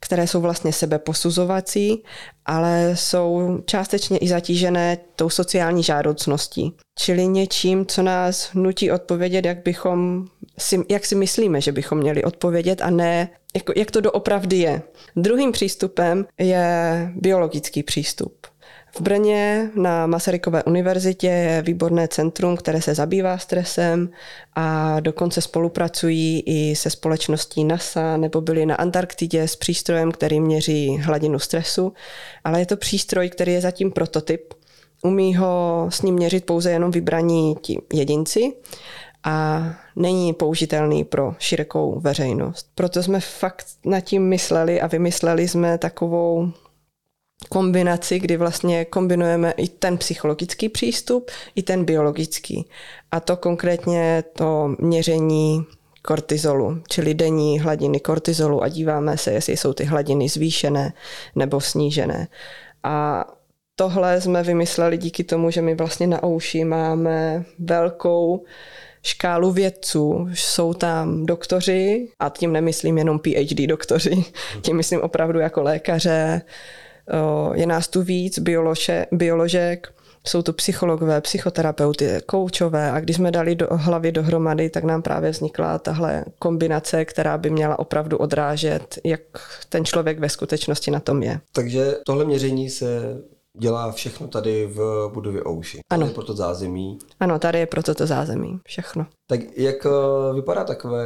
které 0.00 0.26
jsou 0.26 0.40
vlastně 0.40 0.72
sebeposuzovací, 0.72 2.02
ale 2.46 2.90
jsou 2.94 3.58
částečně 3.66 4.18
i 4.18 4.28
zatížené 4.28 4.98
tou 5.16 5.30
sociální 5.30 5.82
žádoucností. 5.82 6.76
Čili 6.98 7.26
něčím, 7.26 7.86
co 7.86 8.02
nás 8.02 8.50
nutí 8.54 8.90
odpovědět, 8.90 9.44
jak 9.44 9.62
bychom 9.62 10.26
si, 10.58 10.80
jak 10.88 11.06
si 11.06 11.14
myslíme, 11.14 11.60
že 11.60 11.72
bychom 11.72 11.98
měli 11.98 12.24
odpovědět 12.24 12.80
a 12.80 12.90
ne, 12.90 13.28
jako, 13.54 13.72
jak 13.76 13.90
to 13.90 14.00
doopravdy 14.00 14.56
je. 14.56 14.82
Druhým 15.16 15.52
přístupem 15.52 16.26
je 16.38 17.12
biologický 17.14 17.82
přístup. 17.82 18.46
V 18.96 19.00
Brně 19.00 19.70
na 19.74 20.06
Masarykové 20.06 20.64
univerzitě 20.64 21.26
je 21.26 21.62
výborné 21.62 22.08
centrum, 22.08 22.56
které 22.56 22.82
se 22.82 22.94
zabývá 22.94 23.38
stresem 23.38 24.08
a 24.54 25.00
dokonce 25.00 25.40
spolupracují 25.40 26.42
i 26.46 26.76
se 26.76 26.90
společností 26.90 27.64
NASA 27.64 28.16
nebo 28.16 28.40
byli 28.40 28.66
na 28.66 28.74
Antarktidě 28.74 29.48
s 29.48 29.56
přístrojem, 29.56 30.12
který 30.12 30.40
měří 30.40 30.98
hladinu 30.98 31.38
stresu, 31.38 31.92
ale 32.44 32.60
je 32.60 32.66
to 32.66 32.76
přístroj, 32.76 33.30
který 33.30 33.52
je 33.52 33.60
zatím 33.60 33.92
prototyp. 33.92 34.54
Umí 35.02 35.34
ho 35.34 35.86
s 35.88 36.02
ním 36.02 36.14
měřit 36.14 36.44
pouze 36.44 36.70
jenom 36.70 36.90
vybraní 36.90 37.56
ti 37.62 37.78
jedinci 37.92 38.52
a 39.24 39.64
není 39.96 40.32
použitelný 40.32 41.04
pro 41.04 41.34
širokou 41.38 42.00
veřejnost. 42.00 42.66
Proto 42.74 43.02
jsme 43.02 43.20
fakt 43.20 43.66
nad 43.84 44.00
tím 44.00 44.22
mysleli 44.22 44.80
a 44.80 44.86
vymysleli 44.86 45.48
jsme 45.48 45.78
takovou 45.78 46.52
kombinaci, 47.48 48.18
kdy 48.18 48.36
vlastně 48.36 48.84
kombinujeme 48.84 49.50
i 49.50 49.68
ten 49.68 49.98
psychologický 49.98 50.68
přístup, 50.68 51.30
i 51.54 51.62
ten 51.62 51.84
biologický. 51.84 52.68
A 53.10 53.20
to 53.20 53.36
konkrétně 53.36 54.24
to 54.32 54.74
měření 54.78 55.66
kortizolu, 56.02 56.82
čili 56.88 57.14
denní 57.14 57.60
hladiny 57.60 58.00
kortizolu 58.00 58.62
a 58.62 58.68
díváme 58.68 59.16
se, 59.16 59.32
jestli 59.32 59.56
jsou 59.56 59.72
ty 59.72 59.84
hladiny 59.84 60.28
zvýšené 60.28 60.92
nebo 61.34 61.60
snížené. 61.60 62.28
A 62.82 63.24
tohle 63.76 64.20
jsme 64.20 64.42
vymysleli 64.42 64.98
díky 64.98 65.24
tomu, 65.24 65.50
že 65.50 65.62
my 65.62 65.74
vlastně 65.74 66.06
na 66.06 66.24
Ouši 66.24 66.64
máme 66.64 67.44
velkou 67.58 68.44
škálu 69.02 69.52
vědců. 69.52 70.28
Jsou 70.34 70.74
tam 70.74 71.26
doktoři, 71.26 72.08
a 72.18 72.28
tím 72.28 72.52
nemyslím 72.52 72.98
jenom 72.98 73.18
PhD 73.18 73.66
doktoři, 73.66 74.24
tím 74.62 74.76
myslím 74.76 75.00
opravdu 75.00 75.38
jako 75.38 75.62
lékaře, 75.62 76.42
je 77.54 77.66
nás 77.66 77.88
tu 77.88 78.02
víc, 78.02 78.38
biolože, 78.38 79.06
bioložek, 79.12 79.92
jsou 80.28 80.42
to 80.42 80.52
psychologové, 80.52 81.20
psychoterapeuty, 81.20 82.20
koučové 82.26 82.90
a 82.90 83.00
když 83.00 83.16
jsme 83.16 83.30
dali 83.30 83.54
do 83.54 83.66
hlavy 83.70 84.12
dohromady, 84.12 84.70
tak 84.70 84.84
nám 84.84 85.02
právě 85.02 85.30
vznikla 85.30 85.78
tahle 85.78 86.24
kombinace, 86.38 87.04
která 87.04 87.38
by 87.38 87.50
měla 87.50 87.78
opravdu 87.78 88.16
odrážet, 88.16 88.98
jak 89.04 89.20
ten 89.68 89.84
člověk 89.84 90.18
ve 90.18 90.28
skutečnosti 90.28 90.90
na 90.90 91.00
tom 91.00 91.22
je. 91.22 91.40
Takže 91.52 91.96
tohle 92.06 92.24
měření 92.24 92.70
se 92.70 93.18
dělá 93.58 93.92
všechno 93.92 94.28
tady 94.28 94.66
v 94.66 95.10
budově 95.14 95.42
Ouši. 95.48 95.78
Ano. 95.90 96.00
Tady 96.00 96.10
je 96.10 96.14
pro 96.14 96.24
to 96.24 96.36
zázemí. 96.36 96.98
Ano, 97.20 97.38
tady 97.38 97.58
je 97.58 97.66
pro 97.66 97.82
to 97.82 98.06
zázemí. 98.06 98.60
Všechno. 98.66 99.06
Tak 99.26 99.40
jak 99.56 99.86
eh, 99.86 100.34
vypadá 100.34 100.64
takové 100.64 101.02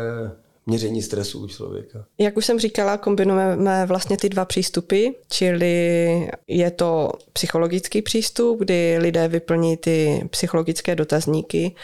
měření 0.66 1.02
stresu 1.02 1.44
u 1.44 1.48
člověka? 1.48 2.04
Jak 2.18 2.36
už 2.36 2.46
jsem 2.46 2.58
říkala, 2.58 2.96
kombinujeme 2.96 3.86
vlastně 3.86 4.16
ty 4.16 4.28
dva 4.28 4.44
přístupy, 4.44 5.08
čili 5.28 6.30
je 6.48 6.70
to 6.70 7.12
psychologický 7.32 8.02
přístup, 8.02 8.58
kdy 8.58 8.98
lidé 8.98 9.28
vyplní 9.28 9.76
ty 9.76 10.28
psychologické 10.30 10.96
dotazníky, 10.96 11.74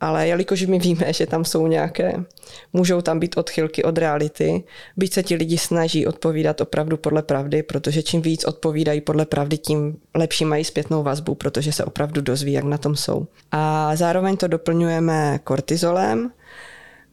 ale 0.00 0.28
jelikož 0.28 0.66
my 0.66 0.78
víme, 0.78 1.12
že 1.12 1.26
tam 1.26 1.44
jsou 1.44 1.66
nějaké, 1.66 2.24
můžou 2.72 3.00
tam 3.00 3.20
být 3.20 3.36
odchylky 3.36 3.82
od 3.82 3.98
reality, 3.98 4.64
byť 4.96 5.12
se 5.12 5.22
ti 5.22 5.34
lidi 5.34 5.58
snaží 5.58 6.06
odpovídat 6.06 6.60
opravdu 6.60 6.96
podle 6.96 7.22
pravdy, 7.22 7.62
protože 7.62 8.02
čím 8.02 8.22
víc 8.22 8.44
odpovídají 8.44 9.00
podle 9.00 9.26
pravdy, 9.26 9.58
tím 9.58 9.96
lepší 10.14 10.44
mají 10.44 10.64
zpětnou 10.64 11.02
vazbu, 11.02 11.34
protože 11.34 11.72
se 11.72 11.84
opravdu 11.84 12.20
dozví, 12.20 12.52
jak 12.52 12.64
na 12.64 12.78
tom 12.78 12.96
jsou. 12.96 13.26
A 13.52 13.96
zároveň 13.96 14.36
to 14.36 14.48
doplňujeme 14.48 15.40
kortizolem, 15.44 16.30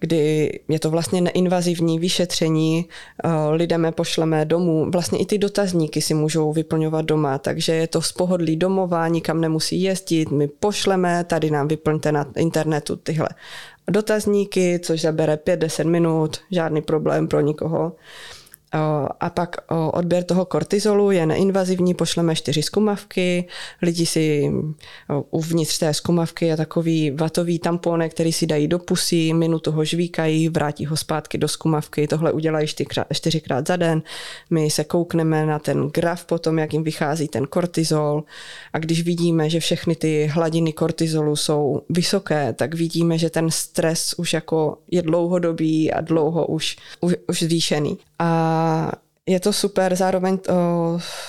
kdy 0.03 0.51
je 0.67 0.79
to 0.79 0.89
vlastně 0.89 1.22
neinvazivní 1.22 2.00
vyšetření, 2.00 2.86
eh, 3.24 3.29
lidem 3.51 3.86
je 3.86 3.91
pošleme 3.91 4.45
domů, 4.45 4.91
vlastně 4.91 5.19
i 5.19 5.25
ty 5.25 5.38
dotazníky 5.38 6.01
si 6.01 6.13
můžou 6.13 6.53
vyplňovat 6.53 7.05
doma, 7.05 7.38
takže 7.38 7.74
je 7.74 7.88
to 7.88 8.01
z 8.01 8.12
pohodlí 8.12 8.55
domova, 8.55 9.07
nikam 9.07 9.41
nemusí 9.41 9.81
jezdit, 9.81 10.31
my 10.31 10.48
pošleme, 10.48 11.24
tady 11.24 11.51
nám 11.51 11.67
vyplňte 11.67 12.12
na 12.12 12.25
internetu 12.36 12.95
tyhle 12.95 13.29
dotazníky, 13.88 14.79
což 14.79 15.01
zabere 15.01 15.36
5-10 15.36 15.88
minut, 15.88 16.38
žádný 16.51 16.81
problém 16.81 17.27
pro 17.27 17.41
nikoho. 17.41 17.95
A 19.20 19.30
pak 19.30 19.56
odběr 19.92 20.24
toho 20.24 20.46
kortizolu 20.46 21.12
je 21.12 21.25
neinvazivní, 21.25 21.94
pošleme 21.94 22.36
čtyři 22.36 22.62
zkumavky, 22.63 23.48
lidi 23.82 24.06
si 24.06 24.51
uvnitř 25.32 25.80
té 25.80 25.94
zkumavky 25.94 26.46
je 26.46 26.58
takový 26.58 27.12
vatový 27.12 27.60
tamponek, 27.60 28.12
který 28.13 28.34
si 28.34 28.48
dají 28.48 28.68
do 28.68 28.80
pusy, 28.80 29.34
minutu 29.34 29.72
ho 29.72 29.86
žvíkají, 29.86 30.50
vrátí 30.50 30.86
ho 30.86 30.98
zpátky 30.98 31.38
do 31.38 31.48
zkumavky, 31.48 32.08
tohle 32.08 32.32
udělají 32.32 32.68
čtyřikrát, 33.13 33.68
za 33.68 33.75
den, 33.75 34.01
my 34.50 34.70
se 34.70 34.84
koukneme 34.84 35.46
na 35.46 35.60
ten 35.60 35.88
graf 35.88 36.25
potom, 36.25 36.60
jak 36.60 36.74
jim 36.74 36.84
vychází 36.84 37.27
ten 37.27 37.48
kortizol. 37.48 38.24
A 38.74 38.80
když 38.80 39.03
vidíme, 39.03 39.50
že 39.50 39.60
všechny 39.60 39.96
ty 39.96 40.30
hladiny 40.34 40.74
kortizolu 40.74 41.36
jsou 41.36 41.82
vysoké, 41.89 42.53
tak 42.53 42.74
vidíme, 42.74 43.18
že 43.18 43.30
ten 43.30 43.51
stres 43.51 44.13
už 44.18 44.34
jako 44.34 44.77
je 44.92 45.01
dlouhodobý 45.01 45.92
a 45.92 46.01
dlouho 46.01 46.48
už, 46.48 46.75
už, 47.01 47.15
už 47.27 47.44
zvýšený. 47.44 47.98
Je 49.25 49.39
to 49.39 49.53
super, 49.53 49.96
zároveň 49.96 50.38
to, 50.38 50.53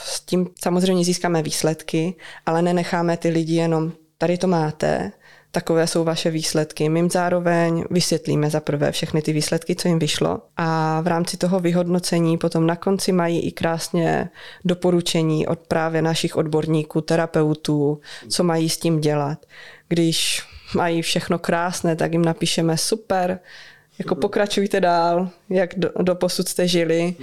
s 0.05 0.21
tím 0.21 0.49
samozřejmě 0.62 1.05
získáme 1.05 1.43
výsledky, 1.43 2.14
ale 2.47 2.62
nenecháme 2.62 3.17
ty 3.17 3.29
lidi 3.29 3.55
jenom, 3.55 3.93
tady 4.19 4.38
to 4.38 4.47
máte, 4.47 5.12
takové 5.50 5.87
jsou 5.87 6.05
vaše 6.05 6.31
výsledky. 6.31 6.88
My 6.88 6.99
jim 6.99 7.11
zároveň 7.11 7.85
vysvětlíme 7.91 8.50
za 8.50 8.61
prvé 8.61 8.93
všechny 8.93 9.23
ty 9.23 9.33
výsledky, 9.33 9.76
co 9.76 9.88
jim 9.88 9.99
vyšlo 9.99 10.41
a 10.57 11.00
v 11.00 11.07
rámci 11.07 11.37
toho 11.37 11.61
vyhodnocení 11.61 12.38
potom 12.38 12.67
na 12.67 12.76
konci 12.76 13.12
mají 13.12 13.41
i 13.41 13.53
krásně 13.53 14.31
doporučení 14.64 15.47
od 15.47 15.59
právě 15.59 16.03
našich 16.03 16.37
odborníků, 16.37 17.00
terapeutů, 17.00 18.00
co 18.29 18.45
mají 18.45 18.69
s 18.69 18.79
tím 18.79 19.00
dělat. 19.00 19.47
Když 19.88 20.43
mají 20.75 21.03
všechno 21.03 21.38
krásné, 21.38 21.97
tak 21.97 22.12
jim 22.12 22.25
napíšeme 22.25 22.76
super, 22.76 23.38
jako 23.99 24.15
pokračujte 24.15 24.81
dál, 24.81 25.29
jak 25.51 25.79
do, 25.79 25.91
do 26.03 26.15
posud 26.15 26.49
jste 26.49 26.69
žili 26.69 27.15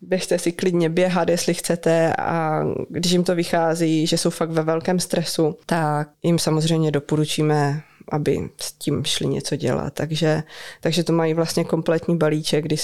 běžte 0.00 0.38
si 0.38 0.52
klidně 0.52 0.88
běhat, 0.88 1.28
jestli 1.28 1.54
chcete 1.54 2.14
a 2.16 2.64
když 2.88 3.12
jim 3.12 3.24
to 3.24 3.34
vychází, 3.34 4.06
že 4.06 4.18
jsou 4.18 4.30
fakt 4.30 4.50
ve 4.50 4.62
velkém 4.62 5.00
stresu, 5.00 5.56
tak 5.66 6.08
jim 6.22 6.38
samozřejmě 6.38 6.90
doporučíme 6.90 7.82
aby 8.12 8.50
s 8.60 8.72
tím 8.72 9.04
šli 9.04 9.26
něco 9.26 9.56
dělat. 9.56 9.94
Takže, 9.94 10.42
takže 10.80 11.04
to 11.04 11.12
mají 11.12 11.34
vlastně 11.34 11.64
kompletní 11.64 12.16
balíček, 12.16 12.64
kdy 12.64 12.76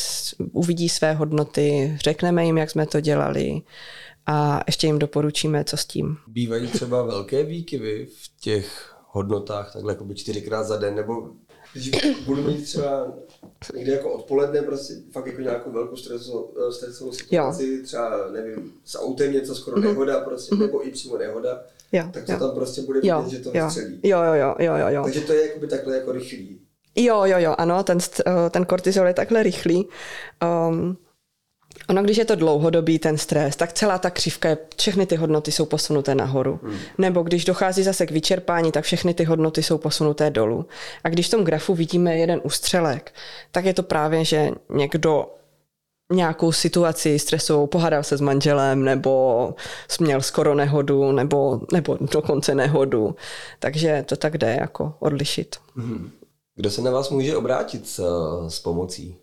uvidí 0.52 0.88
své 0.88 1.14
hodnoty, 1.14 1.96
řekneme 2.00 2.44
jim, 2.44 2.58
jak 2.58 2.70
jsme 2.70 2.86
to 2.86 3.00
dělali 3.00 3.62
a 4.26 4.60
ještě 4.66 4.86
jim 4.86 4.98
doporučíme, 4.98 5.64
co 5.64 5.76
s 5.76 5.84
tím. 5.84 6.16
Bývají 6.26 6.68
třeba 6.68 7.02
velké 7.02 7.44
výkyvy 7.44 8.06
v 8.06 8.40
těch 8.40 8.96
hodnotách, 9.10 9.72
takhle 9.72 9.92
jako 9.92 10.04
by 10.04 10.14
čtyřikrát 10.14 10.64
za 10.64 10.76
den, 10.76 10.94
nebo 10.94 11.30
když 11.76 12.16
budu 12.26 12.42
mít 12.42 12.64
třeba 12.64 13.14
někdy 13.74 13.92
jako 13.92 14.12
odpoledne 14.12 14.62
prostě 14.62 14.94
fakt 15.12 15.26
jako 15.26 15.40
nějakou 15.40 15.72
velkou 15.72 15.96
stresovou, 15.96 16.52
eh, 16.68 16.72
stresovou 16.72 17.12
situaci, 17.12 17.68
jo. 17.68 17.84
třeba 17.84 18.30
nevím, 18.32 18.72
s 18.84 18.98
autem 18.98 19.32
něco 19.32 19.54
skoro 19.54 19.76
mm-hmm. 19.76 19.84
nehoda 19.84 20.20
prostě, 20.20 20.54
mm-hmm. 20.54 20.60
nebo 20.60 20.86
i 20.86 20.90
přímo 20.90 21.16
nehoda, 21.16 21.62
jo, 21.92 22.04
tak 22.12 22.24
to 22.26 22.32
jo. 22.32 22.38
tam 22.38 22.50
prostě 22.50 22.82
bude 22.82 23.00
vidět, 23.00 23.12
jo, 23.12 23.24
že 23.28 23.38
to 23.38 23.50
jo. 23.54 23.64
vystřelí. 23.64 24.00
Jo, 24.02 24.22
jo, 24.22 24.34
jo, 24.34 24.54
jo, 24.58 24.76
jo, 24.76 24.88
jo. 24.88 25.04
Takže 25.04 25.20
to 25.20 25.32
je 25.32 25.46
jakoby 25.48 25.66
takhle 25.66 25.96
jako 25.96 26.12
rychlý. 26.12 26.60
Jo, 26.96 27.24
jo, 27.24 27.38
jo, 27.38 27.54
ano, 27.58 27.82
ten, 27.82 27.98
eh, 28.26 28.50
ten 28.50 28.64
kortizol 28.64 29.06
je 29.06 29.14
takhle 29.14 29.42
rychlý. 29.42 29.88
Um, 30.68 30.96
Ono, 31.88 32.02
když 32.02 32.16
je 32.16 32.24
to 32.24 32.34
dlouhodobý 32.34 32.98
ten 32.98 33.18
stres, 33.18 33.56
tak 33.56 33.72
celá 33.72 33.98
ta 33.98 34.10
křivka, 34.10 34.48
je, 34.48 34.58
všechny 34.78 35.06
ty 35.06 35.16
hodnoty 35.16 35.52
jsou 35.52 35.64
posunuté 35.64 36.14
nahoru. 36.14 36.60
Hmm. 36.62 36.78
Nebo 36.98 37.22
když 37.22 37.44
dochází 37.44 37.82
zase 37.82 38.06
k 38.06 38.10
vyčerpání, 38.10 38.72
tak 38.72 38.84
všechny 38.84 39.14
ty 39.14 39.24
hodnoty 39.24 39.62
jsou 39.62 39.78
posunuté 39.78 40.30
dolů. 40.30 40.66
A 41.04 41.08
když 41.08 41.26
v 41.28 41.30
tom 41.30 41.44
grafu 41.44 41.74
vidíme 41.74 42.16
jeden 42.16 42.40
ústřelek, 42.44 43.14
tak 43.50 43.64
je 43.64 43.74
to 43.74 43.82
právě, 43.82 44.24
že 44.24 44.50
někdo 44.70 45.26
nějakou 46.12 46.52
situaci 46.52 47.18
stresovou, 47.18 47.66
pohádal 47.66 48.02
se 48.02 48.16
s 48.16 48.20
manželem, 48.20 48.84
nebo 48.84 49.54
měl 50.00 50.20
skoro 50.22 50.54
nehodu, 50.54 51.12
nebo, 51.12 51.60
nebo 51.72 51.98
dokonce 52.00 52.54
nehodu. 52.54 53.16
Takže 53.58 54.04
to 54.08 54.16
tak 54.16 54.38
jde 54.38 54.56
jako 54.60 54.94
odlišit. 54.98 55.56
Hmm. 55.76 56.10
Kdo 56.54 56.70
se 56.70 56.82
na 56.82 56.90
vás 56.90 57.10
může 57.10 57.36
obrátit 57.36 57.88
s, 57.88 58.04
s 58.48 58.60
pomocí? 58.60 59.16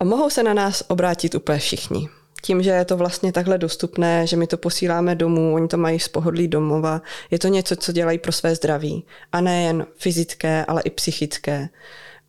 A 0.00 0.04
mohou 0.04 0.30
se 0.30 0.42
na 0.42 0.54
nás 0.54 0.84
obrátit 0.88 1.34
úplně 1.34 1.58
všichni. 1.58 2.08
Tím, 2.42 2.62
že 2.62 2.70
je 2.70 2.84
to 2.84 2.96
vlastně 2.96 3.32
takhle 3.32 3.58
dostupné, 3.58 4.26
že 4.26 4.36
my 4.36 4.46
to 4.46 4.56
posíláme 4.56 5.14
domů, 5.14 5.54
oni 5.54 5.68
to 5.68 5.76
mají 5.76 6.00
z 6.00 6.08
pohodlí 6.08 6.48
domova, 6.48 7.02
je 7.30 7.38
to 7.38 7.48
něco, 7.48 7.76
co 7.76 7.92
dělají 7.92 8.18
pro 8.18 8.32
své 8.32 8.54
zdraví. 8.54 9.04
A 9.32 9.40
nejen 9.40 9.86
fyzické, 9.96 10.64
ale 10.64 10.82
i 10.82 10.90
psychické. 10.90 11.68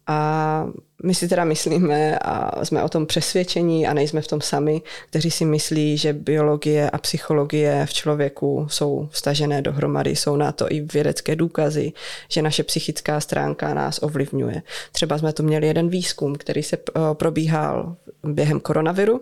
A 0.08 0.68
my 1.04 1.16
si 1.16 1.28
teda 1.28 1.46
myslíme 1.46 2.20
a 2.20 2.66
jsme 2.66 2.84
o 2.84 2.90
tom 2.90 3.06
přesvědčení 3.06 3.88
a 3.88 3.94
nejsme 3.94 4.22
v 4.22 4.28
tom 4.28 4.42
sami, 4.42 4.82
kteří 5.10 5.32
si 5.32 5.46
myslí, 5.46 5.98
že 5.98 6.14
biologie 6.14 6.90
a 6.90 6.98
psychologie 6.98 7.86
v 7.86 7.94
člověku 7.94 8.68
jsou 8.70 9.10
vstažené 9.12 9.62
dohromady. 9.62 10.16
Jsou 10.16 10.36
na 10.36 10.52
to 10.52 10.72
i 10.72 10.82
vědecké 10.82 11.36
důkazy, 11.36 11.94
že 12.30 12.42
naše 12.42 12.64
psychická 12.64 13.20
stránka 13.20 13.74
nás 13.74 14.00
ovlivňuje. 14.02 14.62
Třeba 14.92 15.18
jsme 15.18 15.34
tu 15.34 15.44
měli 15.44 15.68
jeden 15.68 15.90
výzkum, 15.90 16.36
který 16.36 16.64
se 16.64 16.78
eh, 16.78 17.00
probíhal 17.14 17.96
během 18.24 18.60
koronaviru 18.60 19.22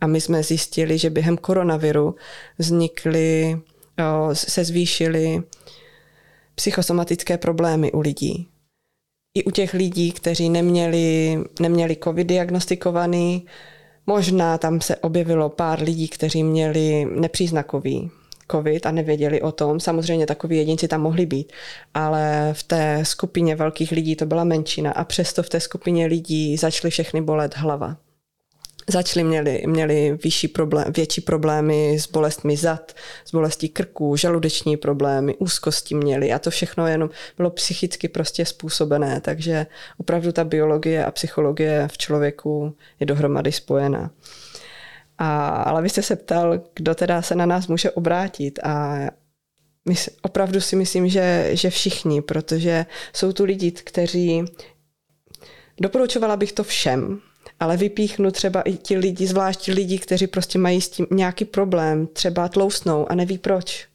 a 0.00 0.06
my 0.06 0.20
jsme 0.20 0.42
zjistili, 0.42 0.98
že 0.98 1.10
během 1.10 1.36
koronaviru 1.36 2.14
vznikly, 2.58 3.60
eh, 3.98 4.34
se 4.34 4.64
zvýšily 4.64 5.42
psychosomatické 6.54 7.38
problémy 7.38 7.92
u 7.92 8.00
lidí 8.00 8.48
i 9.34 9.44
u 9.44 9.50
těch 9.50 9.74
lidí, 9.74 10.12
kteří 10.12 10.48
neměli, 10.48 11.38
neměli 11.60 11.96
covid 12.04 12.26
diagnostikovaný, 12.26 13.46
možná 14.06 14.58
tam 14.58 14.80
se 14.80 14.96
objevilo 14.96 15.48
pár 15.48 15.82
lidí, 15.82 16.08
kteří 16.08 16.44
měli 16.44 17.04
nepříznakový 17.04 18.10
covid 18.50 18.86
a 18.86 18.90
nevěděli 18.90 19.42
o 19.42 19.52
tom. 19.52 19.80
Samozřejmě 19.80 20.26
takový 20.26 20.56
jedinci 20.56 20.88
tam 20.88 21.02
mohli 21.02 21.26
být, 21.26 21.52
ale 21.94 22.50
v 22.52 22.62
té 22.62 23.00
skupině 23.02 23.56
velkých 23.56 23.90
lidí 23.92 24.16
to 24.16 24.26
byla 24.26 24.44
menšina 24.44 24.92
a 24.92 25.04
přesto 25.04 25.42
v 25.42 25.48
té 25.48 25.60
skupině 25.60 26.06
lidí 26.06 26.56
začaly 26.56 26.90
všechny 26.90 27.20
bolet 27.20 27.56
hlava 27.56 27.96
začali, 28.88 29.24
měli, 29.24 29.62
měli 29.66 30.18
vyšší 30.24 30.48
problém, 30.48 30.84
větší 30.96 31.20
problémy 31.20 31.98
s 31.98 32.06
bolestmi 32.06 32.56
zad, 32.56 32.92
s 33.24 33.32
bolestí 33.32 33.68
krku, 33.68 34.16
žaludeční 34.16 34.76
problémy, 34.76 35.34
úzkosti 35.38 35.94
měli 35.94 36.32
a 36.32 36.38
to 36.38 36.50
všechno 36.50 36.86
jenom 36.86 37.10
bylo 37.36 37.50
psychicky 37.50 38.08
prostě 38.08 38.46
způsobené, 38.46 39.20
takže 39.20 39.66
opravdu 39.98 40.32
ta 40.32 40.44
biologie 40.44 41.04
a 41.04 41.10
psychologie 41.10 41.88
v 41.92 41.98
člověku 41.98 42.76
je 43.00 43.06
dohromady 43.06 43.52
spojená. 43.52 44.10
A, 45.18 45.48
ale 45.48 45.82
vy 45.82 45.88
jste 45.88 46.02
se 46.02 46.16
ptal, 46.16 46.60
kdo 46.74 46.94
teda 46.94 47.22
se 47.22 47.34
na 47.34 47.46
nás 47.46 47.66
může 47.66 47.90
obrátit 47.90 48.58
a 48.62 48.98
my 49.88 49.94
opravdu 50.22 50.60
si 50.60 50.76
myslím, 50.76 51.08
že, 51.08 51.50
že 51.52 51.70
všichni, 51.70 52.22
protože 52.22 52.86
jsou 53.12 53.32
tu 53.32 53.44
lidi, 53.44 53.70
kteří 53.70 54.44
doporučovala 55.80 56.36
bych 56.36 56.52
to 56.52 56.64
všem, 56.64 57.20
ale 57.60 57.76
vypíchnu 57.76 58.30
třeba 58.30 58.62
i 58.62 58.72
ti 58.72 58.96
lidi, 58.96 59.26
zvlášť 59.26 59.68
lidi, 59.68 59.98
kteří 59.98 60.26
prostě 60.26 60.58
mají 60.58 60.80
s 60.80 60.88
tím 60.88 61.06
nějaký 61.10 61.44
problém, 61.44 62.06
třeba 62.06 62.48
tlousnou 62.48 63.10
a 63.10 63.14
neví 63.14 63.38
proč. 63.38 63.86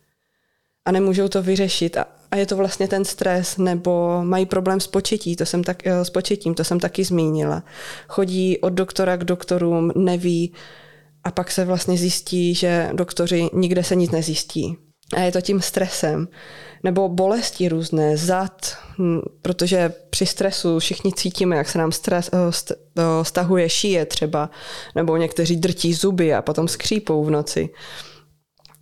A 0.86 0.92
nemůžou 0.92 1.28
to 1.28 1.44
vyřešit. 1.44 1.98
A, 1.98 2.06
a 2.32 2.36
je 2.36 2.46
to 2.46 2.58
vlastně 2.58 2.88
ten 2.88 3.06
stres, 3.06 3.58
nebo 3.58 4.24
mají 4.24 4.46
problém 4.46 4.80
s, 4.80 4.88
početí, 4.88 5.36
to 5.36 5.46
jsem 5.46 5.64
tak, 5.64 5.88
eh, 5.88 6.06
s 6.06 6.10
početím, 6.10 6.54
to 6.54 6.64
jsem 6.64 6.80
taky 6.80 7.04
zmínila. 7.04 7.64
Chodí 8.08 8.58
od 8.58 8.74
doktora 8.74 9.18
k 9.18 9.24
doktorům, 9.24 9.92
neví 9.96 10.54
a 11.24 11.32
pak 11.32 11.52
se 11.52 11.66
vlastně 11.66 11.98
zjistí, 11.98 12.56
že 12.56 12.90
doktoři 12.94 13.50
nikde 13.54 13.84
se 13.84 13.96
nic 13.96 14.12
nezjistí. 14.12 14.78
A 15.15 15.19
je 15.19 15.32
to 15.32 15.41
tím 15.41 15.62
stresem 15.62 16.28
nebo 16.84 17.10
bolesti 17.10 17.69
různé, 17.69 18.17
zad, 18.17 18.78
protože 19.41 19.93
při 20.10 20.26
stresu 20.26 20.80
všichni 20.80 21.13
cítíme, 21.13 21.56
jak 21.56 21.69
se 21.69 21.78
nám 21.78 21.91
stres, 21.91 22.30
eh, 22.34 22.76
eh, 22.98 23.04
stahuje 23.26 23.69
šíje 23.69 24.06
třeba, 24.06 24.50
nebo 24.95 25.17
někteří 25.17 25.56
drtí 25.56 25.93
zuby 25.93 26.34
a 26.34 26.41
potom 26.41 26.67
skřípou 26.67 27.24
v 27.26 27.32
noci. 27.32 27.69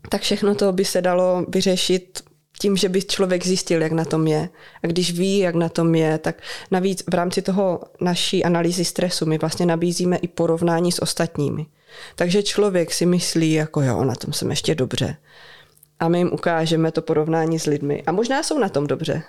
Tak 0.09 0.21
všechno 0.21 0.55
to 0.55 0.71
by 0.71 0.85
se 0.85 1.01
dalo 1.01 1.45
vyřešit 1.47 2.23
tím, 2.59 2.77
že 2.77 2.89
by 2.89 3.01
člověk 3.01 3.45
zjistil, 3.45 3.81
jak 3.81 3.91
na 3.91 4.05
tom 4.05 4.27
je. 4.27 4.49
A 4.83 4.87
když 4.87 5.11
ví, 5.11 5.37
jak 5.37 5.55
na 5.55 5.69
tom 5.69 5.95
je, 5.95 6.17
tak 6.17 6.41
navíc 6.71 7.03
v 7.11 7.13
rámci 7.13 7.41
toho 7.41 7.79
naší 8.01 8.43
analýzy 8.43 8.85
stresu 8.85 9.25
my 9.25 9.37
vlastně 9.37 9.65
nabízíme 9.65 10.17
i 10.17 10.27
porovnání 10.27 10.91
s 10.91 11.01
ostatními. 11.01 11.65
Takže 12.15 12.43
člověk 12.43 12.93
si 12.93 13.05
myslí, 13.05 13.53
jako 13.53 13.81
jo, 13.81 14.03
na 14.03 14.15
tom 14.15 14.33
jsem 14.33 14.49
ještě 14.49 14.75
dobře 14.75 15.17
a 15.99 16.07
my 16.07 16.17
jim 16.17 16.33
ukážeme 16.33 16.91
to 16.91 17.01
porovnání 17.01 17.59
s 17.59 17.65
lidmi. 17.65 18.03
A 18.07 18.11
možná 18.11 18.43
jsou 18.43 18.59
na 18.59 18.69
tom 18.69 18.87
dobře, 18.87 19.23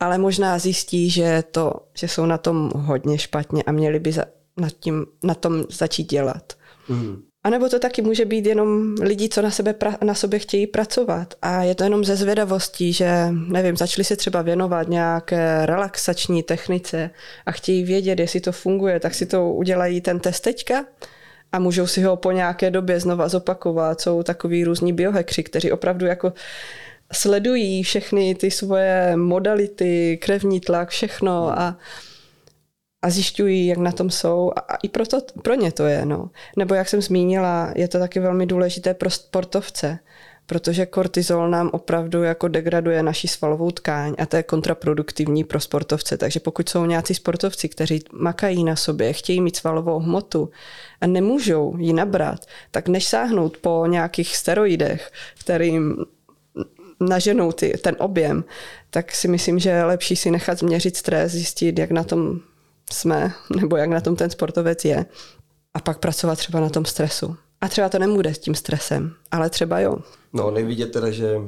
ale 0.00 0.18
možná 0.18 0.58
zjistí, 0.58 1.10
že, 1.10 1.44
to, 1.50 1.72
že 1.94 2.08
jsou 2.08 2.26
na 2.26 2.38
tom 2.38 2.70
hodně 2.76 3.18
špatně 3.18 3.62
a 3.62 3.72
měli 3.72 3.98
by 3.98 4.12
za, 4.12 4.24
na, 4.56 4.68
tím, 4.80 5.06
na 5.24 5.34
tom 5.34 5.64
začít 5.70 6.10
dělat. 6.10 6.52
Mm. 6.88 7.22
A 7.44 7.50
nebo 7.50 7.68
to 7.68 7.78
taky 7.78 8.02
může 8.02 8.24
být 8.24 8.46
jenom 8.46 8.94
lidi, 9.00 9.28
co 9.28 9.42
na, 9.42 9.50
sebe 9.50 9.72
pra, 9.72 9.98
na 10.04 10.14
sobě 10.14 10.38
chtějí 10.38 10.66
pracovat. 10.66 11.34
A 11.42 11.62
je 11.62 11.74
to 11.74 11.84
jenom 11.84 12.04
ze 12.04 12.16
zvědavostí, 12.16 12.92
že, 12.92 13.28
nevím, 13.30 13.76
začali 13.76 14.04
se 14.04 14.16
třeba 14.16 14.42
věnovat 14.42 14.88
nějaké 14.88 15.66
relaxační 15.66 16.42
technice 16.42 17.10
a 17.46 17.52
chtějí 17.52 17.84
vědět, 17.84 18.18
jestli 18.18 18.40
to 18.40 18.52
funguje, 18.52 19.00
tak 19.00 19.14
si 19.14 19.26
to 19.26 19.52
udělají 19.52 20.00
ten 20.00 20.20
test 20.20 20.40
teďka 20.40 20.84
a 21.56 21.58
můžou 21.58 21.86
si 21.86 22.02
ho 22.02 22.16
po 22.16 22.32
nějaké 22.32 22.70
době 22.70 23.00
znova 23.00 23.28
zopakovat. 23.28 24.00
Jsou 24.00 24.22
takový 24.22 24.64
různí 24.64 24.92
biohackři, 24.92 25.42
kteří 25.42 25.72
opravdu 25.72 26.06
jako 26.06 26.32
sledují 27.12 27.82
všechny 27.82 28.34
ty 28.34 28.50
svoje 28.50 29.16
modality, 29.16 30.18
krevní 30.22 30.60
tlak, 30.60 30.88
všechno 30.88 31.58
a, 31.58 31.78
a 33.02 33.10
zjišťují, 33.10 33.66
jak 33.66 33.78
na 33.78 33.92
tom 33.92 34.10
jsou 34.10 34.52
a, 34.56 34.60
a 34.60 34.76
i 34.82 34.88
proto, 34.88 35.20
pro 35.42 35.54
ně 35.54 35.72
to 35.72 35.86
je. 35.86 36.06
No. 36.06 36.30
Nebo 36.56 36.74
jak 36.74 36.88
jsem 36.88 37.02
zmínila, 37.02 37.72
je 37.76 37.88
to 37.88 37.98
taky 37.98 38.20
velmi 38.20 38.46
důležité 38.46 38.94
pro 38.94 39.10
sportovce 39.10 39.98
protože 40.46 40.86
kortizol 40.86 41.50
nám 41.50 41.70
opravdu 41.72 42.22
jako 42.22 42.48
degraduje 42.48 43.02
naši 43.02 43.28
svalovou 43.28 43.70
tkáň 43.70 44.14
a 44.18 44.26
to 44.26 44.36
je 44.36 44.42
kontraproduktivní 44.42 45.44
pro 45.44 45.60
sportovce. 45.60 46.16
Takže 46.16 46.40
pokud 46.40 46.68
jsou 46.68 46.84
nějací 46.84 47.14
sportovci, 47.14 47.68
kteří 47.68 48.04
makají 48.12 48.64
na 48.64 48.76
sobě, 48.76 49.12
chtějí 49.12 49.40
mít 49.40 49.56
svalovou 49.56 49.98
hmotu 49.98 50.50
a 51.00 51.06
nemůžou 51.06 51.76
ji 51.78 51.92
nabrat, 51.92 52.46
tak 52.70 52.88
než 52.88 53.08
sáhnout 53.08 53.56
po 53.56 53.86
nějakých 53.86 54.36
steroidech, 54.36 55.12
kterým 55.40 55.96
naženou 57.00 57.52
ty, 57.52 57.72
ten 57.82 57.96
objem, 57.98 58.44
tak 58.90 59.14
si 59.14 59.28
myslím, 59.28 59.58
že 59.58 59.70
je 59.70 59.84
lepší 59.84 60.16
si 60.16 60.30
nechat 60.30 60.58
změřit 60.58 60.96
stres, 60.96 61.32
zjistit, 61.32 61.78
jak 61.78 61.90
na 61.90 62.04
tom 62.04 62.40
jsme, 62.92 63.32
nebo 63.60 63.76
jak 63.76 63.90
na 63.90 64.00
tom 64.00 64.16
ten 64.16 64.30
sportovec 64.30 64.84
je 64.84 65.06
a 65.74 65.80
pak 65.80 65.98
pracovat 65.98 66.38
třeba 66.38 66.60
na 66.60 66.68
tom 66.68 66.84
stresu. 66.84 67.36
A 67.60 67.68
třeba 67.68 67.88
to 67.88 67.98
nebude 67.98 68.34
s 68.34 68.38
tím 68.38 68.54
stresem, 68.54 69.14
ale 69.30 69.50
třeba 69.50 69.80
jo. 69.80 69.98
No, 70.36 70.50
nevidět 70.50 70.92
teda, 70.92 71.10
že 71.10 71.40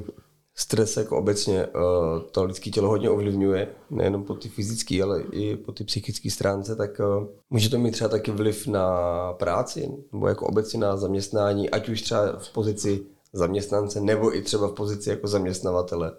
stres 0.55 0.97
jako 0.97 1.19
obecně 1.19 1.67
uh, 1.67 2.23
to 2.33 2.45
lidské 2.45 2.71
tělo 2.71 2.89
hodně 2.89 3.11
ovlivňuje, 3.11 3.69
nejenom 3.91 4.25
po 4.25 4.35
ty 4.35 4.49
fyzické, 4.49 5.03
ale 5.03 5.23
i 5.33 5.57
po 5.57 5.73
ty 5.73 5.85
psychické 5.85 6.31
stránce, 6.31 6.77
tak 6.77 7.01
uh, 7.01 7.27
může 7.51 7.71
to 7.71 7.79
mít 7.79 7.91
třeba 7.91 8.09
taky 8.09 8.31
vliv 8.31 8.67
na 8.67 8.87
práci, 9.33 9.91
nebo 10.13 10.29
jako 10.29 10.47
obecně 10.47 10.81
na 10.81 10.97
zaměstnání, 10.97 11.71
ať 11.71 11.89
už 11.89 12.03
třeba 12.03 12.39
v 12.39 12.53
pozici 12.53 13.01
zaměstnance, 13.33 14.01
nebo 14.01 14.37
i 14.37 14.43
třeba 14.43 14.69
v 14.69 14.73
pozici 14.73 15.11
jako 15.11 15.29
zaměstnavatele. 15.29 16.13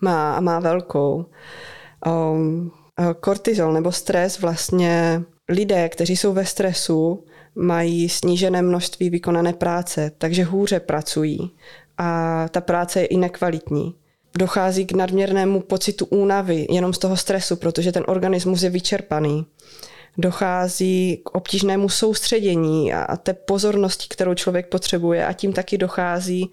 Má 0.00 0.40
má 0.40 0.60
velkou. 0.60 1.26
Um, 2.06 2.72
kortizol 3.20 3.72
nebo 3.72 3.92
stres 3.92 4.40
vlastně 4.40 5.22
lidé, 5.48 5.88
kteří 5.88 6.16
jsou 6.16 6.32
ve 6.32 6.44
stresu, 6.44 7.24
mají 7.54 8.08
snížené 8.08 8.62
množství 8.62 9.10
vykonané 9.10 9.52
práce, 9.52 10.12
takže 10.18 10.44
hůře 10.44 10.80
pracují 10.80 11.52
a 12.00 12.48
ta 12.50 12.60
práce 12.60 13.00
je 13.00 13.06
i 13.06 13.16
nekvalitní. 13.16 13.94
Dochází 14.38 14.86
k 14.86 14.92
nadměrnému 14.92 15.60
pocitu 15.60 16.04
únavy 16.04 16.66
jenom 16.70 16.92
z 16.92 16.98
toho 16.98 17.16
stresu, 17.16 17.56
protože 17.56 17.92
ten 17.92 18.04
organismus 18.06 18.62
je 18.62 18.70
vyčerpaný. 18.70 19.46
Dochází 20.18 21.20
k 21.24 21.34
obtížnému 21.34 21.88
soustředění 21.88 22.92
a 22.92 23.16
té 23.16 23.34
pozornosti, 23.34 24.06
kterou 24.10 24.34
člověk 24.34 24.68
potřebuje 24.68 25.26
a 25.26 25.32
tím 25.32 25.52
taky 25.52 25.78
dochází 25.78 26.50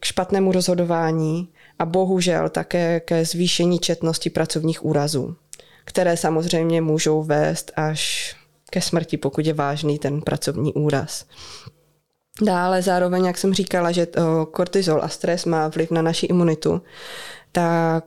k 0.00 0.04
špatnému 0.04 0.52
rozhodování 0.52 1.48
a 1.78 1.86
bohužel 1.86 2.48
také 2.48 3.00
ke 3.00 3.24
zvýšení 3.24 3.78
četnosti 3.78 4.30
pracovních 4.30 4.84
úrazů, 4.84 5.36
které 5.84 6.16
samozřejmě 6.16 6.80
můžou 6.80 7.22
vést 7.22 7.72
až 7.76 8.34
ke 8.70 8.80
smrti, 8.80 9.16
pokud 9.16 9.46
je 9.46 9.54
vážný 9.54 9.98
ten 9.98 10.20
pracovní 10.20 10.72
úraz. 10.72 11.24
Dále 12.40 12.82
zároveň, 12.82 13.24
jak 13.24 13.38
jsem 13.38 13.54
říkala, 13.54 13.92
že 13.92 14.06
kortizol 14.50 15.02
a 15.02 15.08
stres 15.08 15.44
má 15.44 15.68
vliv 15.68 15.90
na 15.90 16.02
naši 16.02 16.26
imunitu, 16.26 16.82
tak 17.52 18.04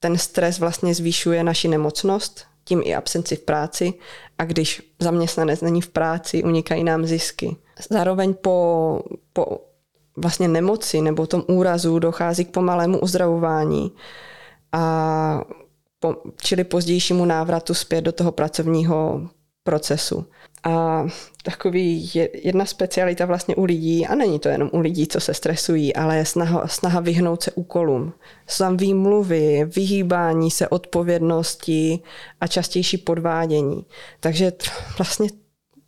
ten 0.00 0.18
stres 0.18 0.58
vlastně 0.58 0.94
zvýšuje 0.94 1.44
naši 1.44 1.68
nemocnost, 1.68 2.46
tím 2.64 2.82
i 2.84 2.94
absenci 2.94 3.36
v 3.36 3.40
práci 3.40 3.94
a 4.38 4.44
když 4.44 4.82
zaměstnanec 4.98 5.60
není 5.60 5.80
v 5.80 5.88
práci, 5.88 6.42
unikají 6.44 6.84
nám 6.84 7.06
zisky. 7.06 7.56
Zároveň 7.90 8.34
po, 8.34 9.00
po 9.32 9.46
vlastně 10.16 10.48
nemoci 10.48 11.00
nebo 11.00 11.26
tom 11.26 11.44
úrazu 11.48 11.98
dochází 11.98 12.44
k 12.44 12.50
pomalému 12.50 13.00
uzdravování 13.00 13.92
a 14.72 15.44
po, 16.00 16.14
čili 16.36 16.64
pozdějšímu 16.64 17.24
návratu 17.24 17.74
zpět 17.74 18.00
do 18.00 18.12
toho 18.12 18.32
pracovního 18.32 19.28
procesu. 19.64 20.26
A 20.64 21.06
takový 21.42 22.10
jedna 22.34 22.64
specialita 22.64 23.26
vlastně 23.26 23.56
u 23.56 23.64
lidí, 23.64 24.06
a 24.06 24.14
není 24.14 24.38
to 24.38 24.48
jenom 24.48 24.70
u 24.72 24.78
lidí, 24.78 25.06
co 25.06 25.20
se 25.20 25.34
stresují, 25.34 25.96
ale 25.96 26.16
je 26.16 26.24
snaha, 26.24 26.68
snaha 26.68 27.00
vyhnout 27.00 27.42
se 27.42 27.52
úkolům. 27.52 28.12
Jsou 28.46 28.64
tam 28.64 28.76
výmluvy, 28.76 29.64
vyhýbání 29.64 30.50
se 30.50 30.68
odpovědnosti 30.68 32.00
a 32.40 32.46
častější 32.46 32.98
podvádění. 32.98 33.84
Takže 34.20 34.52
vlastně 34.98 35.28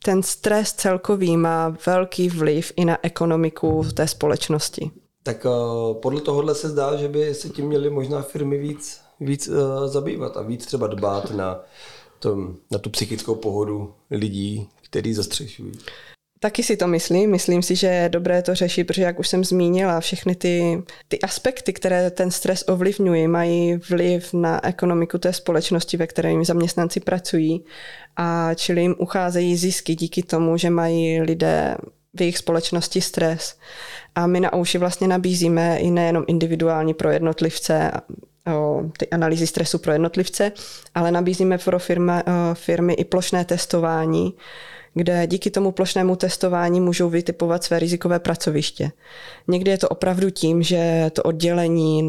ten 0.05 0.23
stres 0.23 0.73
celkový 0.73 1.37
má 1.37 1.77
velký 1.87 2.29
vliv 2.29 2.73
i 2.77 2.85
na 2.85 2.99
ekonomiku 3.03 3.85
té 3.95 4.09
společnosti. 4.09 4.91
Tak 5.23 5.45
uh, 5.45 5.95
podle 5.95 6.21
tohohle 6.21 6.55
se 6.55 6.69
zdá, 6.69 6.97
že 6.97 7.09
by 7.09 7.35
se 7.35 7.49
tím 7.49 7.67
měly 7.67 7.91
možná 7.91 8.23
firmy 8.23 8.59
víc, 8.59 9.01
víc 9.21 9.49
uh, 9.49 9.55
zabývat 9.87 10.37
a 10.37 10.43
víc 10.43 10.67
třeba 10.67 10.87
dbát 10.87 11.31
na, 11.31 11.61
tom, 12.19 12.57
na 12.71 12.79
tu 12.79 12.91
psychickou 12.91 13.35
pohodu 13.35 13.95
lidí, 14.11 14.69
který 14.83 15.15
zastřešují. 15.15 15.73
Taky 16.41 16.63
si 16.63 16.77
to 16.77 16.87
myslím. 16.87 17.31
Myslím 17.31 17.63
si, 17.63 17.77
že 17.77 17.87
je 17.87 18.09
dobré 18.09 18.43
to 18.43 18.55
řešit, 18.55 18.85
protože 18.85 19.03
jak 19.03 19.19
už 19.19 19.29
jsem 19.29 19.45
zmínila, 19.45 20.01
všechny 20.01 20.35
ty, 20.35 20.83
ty 21.09 21.21
aspekty, 21.21 21.73
které 21.73 22.11
ten 22.11 22.31
stres 22.31 22.65
ovlivňují, 22.69 23.29
mají 23.29 23.77
vliv 23.77 24.33
na 24.33 24.67
ekonomiku 24.67 25.19
té 25.19 25.33
společnosti, 25.33 25.97
ve 25.97 26.07
které 26.07 26.31
jim 26.31 26.45
zaměstnanci 26.45 27.01
pracují. 27.01 27.65
A 28.17 28.55
čili 28.55 28.81
jim 28.81 28.95
ucházejí 28.99 29.57
zisky 29.57 29.95
díky 29.95 30.23
tomu, 30.23 30.57
že 30.57 30.71
mají 30.71 31.21
lidé 31.21 31.77
v 32.15 32.21
jejich 32.21 32.39
společnosti 32.39 33.01
stres. 33.01 33.57
A 34.15 34.27
my 34.27 34.41
na 34.41 34.55
Ouši 34.55 34.79
vlastně 34.79 35.09
nabízíme 35.09 35.79
i 35.79 35.91
nejenom 35.91 36.25
individuální 36.27 36.95
pro 36.95 37.11
jednotlivce, 37.11 37.91
ty 38.97 39.09
analýzy 39.11 39.47
stresu 39.47 39.79
pro 39.79 39.93
jednotlivce, 39.93 40.53
ale 40.95 41.11
nabízíme 41.11 41.59
pro 41.59 41.79
firma, 41.79 42.23
firmy 42.55 42.93
i 42.93 43.05
plošné 43.05 43.45
testování, 43.45 44.35
kde 44.95 45.27
díky 45.27 45.51
tomu 45.51 45.73
plošnému 45.73 46.17
testování 46.17 46.81
můžou 46.81 47.09
vytipovat 47.09 47.65
své 47.65 47.79
rizikové 47.79 48.19
pracoviště. 48.19 48.91
Někdy 49.49 49.71
je 49.71 49.79
to 49.79 49.89
opravdu 49.89 50.31
tím, 50.31 50.63
že 50.63 51.11
to 51.13 51.23
oddělení 51.23 52.09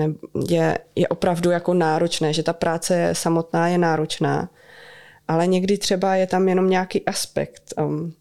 je, 0.49 0.78
je 0.95 1.08
opravdu 1.08 1.52
jako 1.52 1.73
náročné, 1.73 2.34
že 2.34 2.43
ta 2.43 2.54
práce 2.54 3.10
samotná 3.13 3.67
je 3.67 3.78
náročná, 3.78 4.49
ale 5.28 5.47
někdy 5.47 5.78
třeba 5.78 6.15
je 6.15 6.28
tam 6.28 6.49
jenom 6.49 6.69
nějaký 6.69 7.06
aspekt. 7.06 7.73
Um, 7.78 8.13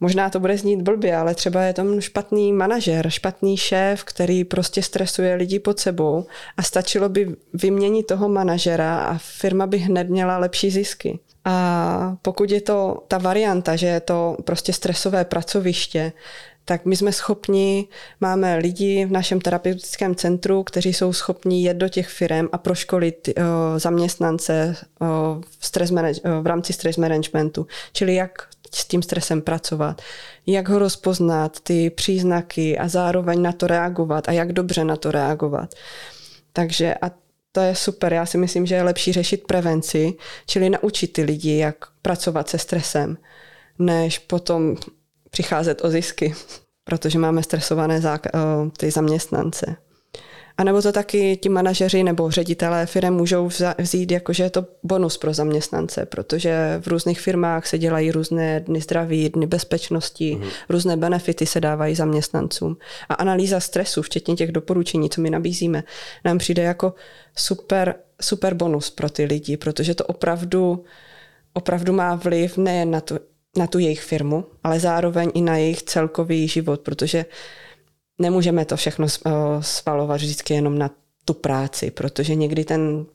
možná 0.00 0.30
to 0.30 0.40
bude 0.40 0.58
znít 0.58 0.82
blbě, 0.82 1.16
ale 1.16 1.34
třeba 1.34 1.62
je 1.62 1.72
tam 1.72 2.00
špatný 2.00 2.52
manažer, 2.52 3.10
špatný 3.10 3.56
šéf, 3.56 4.04
který 4.04 4.44
prostě 4.44 4.82
stresuje 4.82 5.34
lidi 5.34 5.58
pod 5.58 5.80
sebou 5.80 6.26
a 6.56 6.62
stačilo 6.62 7.08
by 7.08 7.36
vyměnit 7.54 8.06
toho 8.06 8.28
manažera 8.28 8.98
a 8.98 9.18
firma 9.18 9.66
by 9.66 9.78
hned 9.78 10.08
měla 10.08 10.38
lepší 10.38 10.70
zisky. 10.70 11.18
A 11.44 12.16
pokud 12.22 12.50
je 12.50 12.60
to 12.60 13.04
ta 13.08 13.18
varianta, 13.18 13.76
že 13.76 13.86
je 13.86 14.00
to 14.00 14.36
prostě 14.44 14.72
stresové 14.72 15.24
pracoviště, 15.24 16.12
tak 16.64 16.84
my 16.84 16.96
jsme 16.96 17.12
schopni, 17.12 17.88
máme 18.20 18.56
lidi 18.56 19.04
v 19.04 19.12
našem 19.12 19.40
terapeutickém 19.40 20.14
centru, 20.14 20.62
kteří 20.62 20.92
jsou 20.92 21.12
schopni 21.12 21.64
jet 21.64 21.76
do 21.76 21.88
těch 21.88 22.08
firm 22.08 22.48
a 22.52 22.58
proškolit 22.58 23.28
uh, 23.28 23.44
zaměstnance 23.76 24.76
uh, 25.00 25.08
v, 25.58 25.66
stres 25.66 25.90
uh, 25.90 25.98
v 26.42 26.46
rámci 26.46 26.72
stress 26.72 26.96
managementu, 26.96 27.66
čili 27.92 28.14
jak 28.14 28.48
s 28.74 28.84
tím 28.84 29.02
stresem 29.02 29.42
pracovat, 29.42 30.02
jak 30.46 30.68
ho 30.68 30.78
rozpoznat, 30.78 31.60
ty 31.60 31.90
příznaky 31.90 32.78
a 32.78 32.88
zároveň 32.88 33.42
na 33.42 33.52
to 33.52 33.66
reagovat 33.66 34.28
a 34.28 34.32
jak 34.32 34.52
dobře 34.52 34.84
na 34.84 34.96
to 34.96 35.10
reagovat. 35.10 35.74
Takže 36.52 36.94
a 37.02 37.10
to 37.52 37.60
je 37.60 37.74
super. 37.74 38.12
Já 38.12 38.26
si 38.26 38.38
myslím, 38.38 38.66
že 38.66 38.74
je 38.74 38.82
lepší 38.82 39.12
řešit 39.12 39.46
prevenci, 39.46 40.14
čili 40.46 40.70
naučit 40.70 41.12
ty 41.12 41.22
lidi, 41.22 41.56
jak 41.56 41.76
pracovat 42.02 42.48
se 42.48 42.58
stresem, 42.58 43.16
než 43.78 44.18
potom 44.18 44.76
přicházet 45.30 45.84
o 45.84 45.90
zisky, 45.90 46.34
protože 46.84 47.18
máme 47.18 47.42
stresované 47.42 48.00
ty 48.76 48.90
zaměstnance. 48.90 49.76
A 50.60 50.64
nebo 50.64 50.82
to 50.82 50.92
taky 50.92 51.36
ti 51.36 51.48
manažeři 51.48 52.02
nebo 52.02 52.30
ředitelé 52.30 52.86
firm 52.86 53.14
můžou 53.14 53.48
vzít 53.78 54.10
jako, 54.10 54.32
že 54.32 54.42
je 54.42 54.50
to 54.50 54.66
bonus 54.82 55.18
pro 55.18 55.34
zaměstnance, 55.34 56.06
protože 56.06 56.78
v 56.80 56.86
různých 56.86 57.20
firmách 57.20 57.66
se 57.66 57.78
dělají 57.78 58.12
různé 58.12 58.60
dny 58.60 58.80
zdraví, 58.80 59.28
dny 59.28 59.46
bezpečnosti, 59.46 60.36
mm. 60.36 60.48
různé 60.68 60.96
benefity 60.96 61.46
se 61.46 61.60
dávají 61.60 61.94
zaměstnancům. 61.94 62.76
A 63.08 63.14
analýza 63.14 63.60
stresu, 63.60 64.02
včetně 64.02 64.34
těch 64.34 64.52
doporučení, 64.52 65.10
co 65.10 65.20
my 65.20 65.30
nabízíme, 65.30 65.84
nám 66.24 66.38
přijde 66.38 66.62
jako 66.62 66.94
super, 67.36 67.94
super 68.20 68.54
bonus 68.54 68.90
pro 68.90 69.10
ty 69.10 69.24
lidi, 69.24 69.56
protože 69.56 69.94
to 69.94 70.04
opravdu, 70.04 70.84
opravdu 71.52 71.92
má 71.92 72.14
vliv 72.14 72.56
nejen 72.56 72.90
na 72.90 73.00
tu, 73.00 73.18
na 73.56 73.66
tu 73.66 73.78
jejich 73.78 74.02
firmu, 74.02 74.44
ale 74.64 74.80
zároveň 74.80 75.30
i 75.34 75.40
na 75.40 75.56
jejich 75.56 75.82
celkový 75.82 76.48
život, 76.48 76.80
protože 76.80 77.24
nemůžeme 78.18 78.64
to 78.64 78.76
všechno 78.76 79.06
eh, 79.06 79.30
svalovat 79.60 80.20
vždycky 80.20 80.54
jenom 80.54 80.78
na 80.78 80.90
tu 81.24 81.34
práci, 81.34 81.90
protože 81.90 82.34
někdy 82.34 82.64
ten 82.64 83.06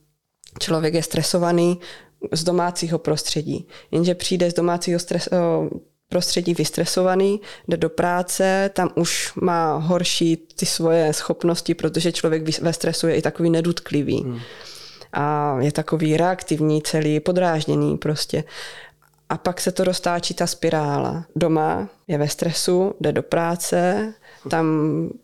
člověk 0.59 0.93
je 0.93 1.03
stresovaný 1.03 1.79
z 2.31 2.43
domácího 2.43 2.99
prostředí. 2.99 3.67
Jenže 3.91 4.15
přijde 4.15 4.51
z 4.51 4.53
domácího 4.53 4.99
stres, 4.99 5.29
eh, 5.31 5.37
prostředí 6.09 6.53
vystresovaný, 6.53 7.41
jde 7.67 7.77
do 7.77 7.89
práce, 7.89 8.69
tam 8.73 8.89
už 8.95 9.31
má 9.35 9.77
horší 9.77 10.37
ty 10.37 10.65
svoje 10.65 11.13
schopnosti, 11.13 11.73
protože 11.73 12.11
člověk 12.11 12.61
ve 12.61 12.73
stresu 12.73 13.07
je 13.07 13.15
i 13.15 13.21
takový 13.21 13.49
nedutklivý. 13.49 14.23
Hmm. 14.23 14.39
A 15.13 15.57
je 15.61 15.71
takový 15.71 16.17
reaktivní, 16.17 16.81
celý 16.81 17.19
podrážděný 17.19 17.97
prostě. 17.97 18.43
A 19.29 19.38
pak 19.38 19.61
se 19.61 19.71
to 19.71 19.83
roztáčí 19.83 20.33
ta 20.33 20.47
spirála. 20.47 21.25
Doma 21.35 21.89
je 22.07 22.17
ve 22.17 22.27
stresu, 22.27 22.95
jde 22.99 23.11
do 23.11 23.23
práce, 23.23 24.13
tam, 24.49 24.67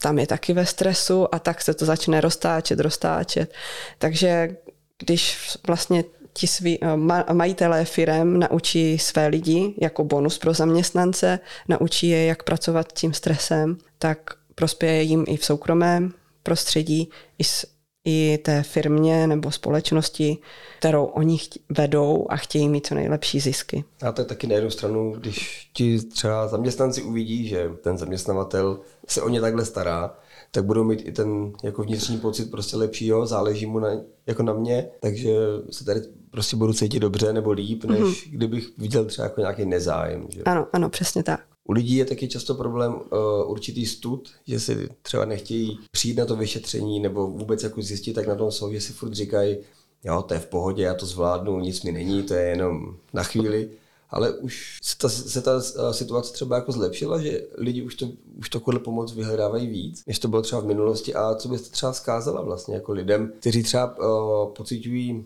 tam 0.01 0.19
je 0.19 0.27
taky 0.27 0.53
ve 0.53 0.65
stresu 0.65 1.35
a 1.35 1.39
tak 1.39 1.61
se 1.61 1.73
to 1.73 1.85
začne 1.85 2.21
roztáčet, 2.21 2.79
roztáčet. 2.79 3.53
Takže 3.97 4.55
když 4.99 5.49
vlastně 5.67 6.03
ti 6.33 6.47
sví, 6.47 6.79
eh, 6.81 6.97
majitelé 7.33 7.85
firem 7.85 8.39
naučí 8.39 8.99
své 8.99 9.27
lidi 9.27 9.73
jako 9.81 10.03
bonus 10.03 10.37
pro 10.37 10.53
zaměstnance, 10.53 11.39
naučí 11.67 12.09
je, 12.09 12.25
jak 12.25 12.43
pracovat 12.43 12.93
tím 12.93 13.13
stresem, 13.13 13.77
tak 13.99 14.17
prospěje 14.55 15.01
jim 15.01 15.25
i 15.27 15.37
v 15.37 15.45
soukromém 15.45 16.13
prostředí, 16.43 17.09
i, 17.37 17.43
s, 17.43 17.65
i 18.05 18.37
té 18.37 18.63
firmě 18.63 19.27
nebo 19.27 19.51
společnosti, 19.51 20.37
kterou 20.79 21.05
oni 21.05 21.37
vedou 21.69 22.25
a 22.29 22.37
chtějí 22.37 22.69
mít 22.69 22.87
co 22.87 22.95
nejlepší 22.95 23.39
zisky. 23.39 23.83
A 24.01 24.11
to 24.11 24.21
je 24.21 24.25
taky 24.25 24.47
na 24.47 24.55
jednu 24.55 24.69
stranu, 24.69 25.15
když 25.19 25.69
ti 25.73 25.99
třeba 25.99 26.47
zaměstnanci 26.47 27.01
uvidí, 27.01 27.47
že 27.47 27.69
ten 27.83 27.97
zaměstnavatel 27.97 28.79
se 29.07 29.21
o 29.21 29.29
ně 29.29 29.41
takhle 29.41 29.65
stará, 29.65 30.15
tak 30.51 30.65
budou 30.65 30.83
mít 30.83 31.07
i 31.07 31.11
ten 31.11 31.51
jako 31.63 31.83
vnitřní 31.83 32.17
pocit 32.17 32.51
prostě 32.51 32.77
lepšího, 32.77 33.25
záleží 33.25 33.65
mu 33.65 33.79
na, 33.79 33.89
jako 34.27 34.43
na 34.43 34.53
mě, 34.53 34.87
takže 34.99 35.35
se 35.71 35.85
tady 35.85 36.01
prostě 36.31 36.55
budu 36.55 36.73
cítit 36.73 36.99
dobře 36.99 37.33
nebo 37.33 37.51
líp, 37.51 37.83
než 37.83 37.99
mm-hmm. 37.99 38.31
kdybych 38.31 38.77
viděl 38.77 39.05
třeba 39.05 39.25
jako 39.25 39.41
nějaký 39.41 39.65
nezájem. 39.65 40.27
Že? 40.29 40.43
Ano, 40.43 40.67
ano, 40.73 40.89
přesně 40.89 41.23
tak. 41.23 41.50
U 41.71 41.73
lidí 41.73 41.95
je 41.95 42.05
taky 42.05 42.27
často 42.27 42.55
problém 42.55 42.93
uh, 42.93 43.01
určitý 43.45 43.85
stud, 43.85 44.29
že 44.47 44.59
si 44.59 44.89
třeba 45.01 45.25
nechtějí 45.25 45.79
přijít 45.91 46.17
na 46.17 46.25
to 46.25 46.35
vyšetření 46.35 46.99
nebo 46.99 47.27
vůbec 47.27 47.63
jako 47.63 47.81
zjistit, 47.81 48.13
tak 48.13 48.27
na 48.27 48.35
tom 48.35 48.51
jsou, 48.51 48.71
že 48.71 48.81
si 48.81 48.93
furt 48.93 49.13
říkají, 49.13 49.57
jo, 50.03 50.21
to 50.21 50.33
je 50.33 50.39
v 50.39 50.47
pohodě, 50.47 50.83
já 50.83 50.93
to 50.93 51.05
zvládnu, 51.05 51.59
nic 51.59 51.83
mi 51.83 51.91
není, 51.91 52.23
to 52.23 52.33
je 52.33 52.43
jenom 52.43 52.95
na 53.13 53.23
chvíli 53.23 53.69
ale 54.11 54.33
už 54.33 54.77
se 54.83 54.97
ta, 54.97 55.09
se 55.09 55.41
ta 55.41 55.61
eh, 55.61 55.93
situace 55.93 56.33
třeba 56.33 56.55
jako 56.55 56.71
zlepšila, 56.71 57.21
že 57.21 57.47
lidi 57.57 57.81
už 57.81 57.95
to, 57.95 58.09
už 58.37 58.49
kvůli 58.49 58.79
pomoc 58.79 59.13
vyhledávají 59.13 59.67
víc, 59.67 60.03
než 60.07 60.19
to 60.19 60.27
bylo 60.27 60.41
třeba 60.41 60.61
v 60.61 60.65
minulosti. 60.65 61.13
A 61.13 61.35
co 61.35 61.49
byste 61.49 61.69
třeba 61.69 61.93
zkázala 61.93 62.41
vlastně 62.41 62.75
jako 62.75 62.91
lidem, 62.91 63.33
kteří 63.39 63.63
třeba 63.63 63.97
uh, 63.97 64.53
pocitují 64.53 65.25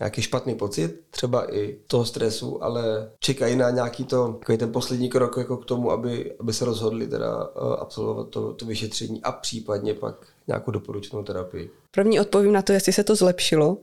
nějaký 0.00 0.22
špatný 0.22 0.54
pocit, 0.54 1.00
třeba 1.10 1.54
i 1.54 1.76
toho 1.86 2.04
stresu, 2.04 2.64
ale 2.64 3.10
čekají 3.18 3.56
na 3.56 3.70
nějaký 3.70 4.04
to, 4.04 4.40
ten 4.58 4.72
poslední 4.72 5.08
krok 5.08 5.36
jako 5.36 5.56
k 5.56 5.64
tomu, 5.64 5.90
aby, 5.90 6.32
aby 6.40 6.52
se 6.52 6.64
rozhodli 6.64 7.06
teda 7.06 7.48
uh, 7.48 7.72
absolvovat 7.78 8.28
to, 8.28 8.52
to 8.52 8.66
vyšetření 8.66 9.22
a 9.22 9.32
případně 9.32 9.94
pak 9.94 10.26
nějakou 10.46 10.70
doporučenou 10.70 11.22
terapii. 11.22 11.70
První 11.90 12.20
odpovím 12.20 12.52
na 12.52 12.62
to, 12.62 12.72
jestli 12.72 12.92
se 12.92 13.04
to 13.04 13.16
zlepšilo 13.16 13.78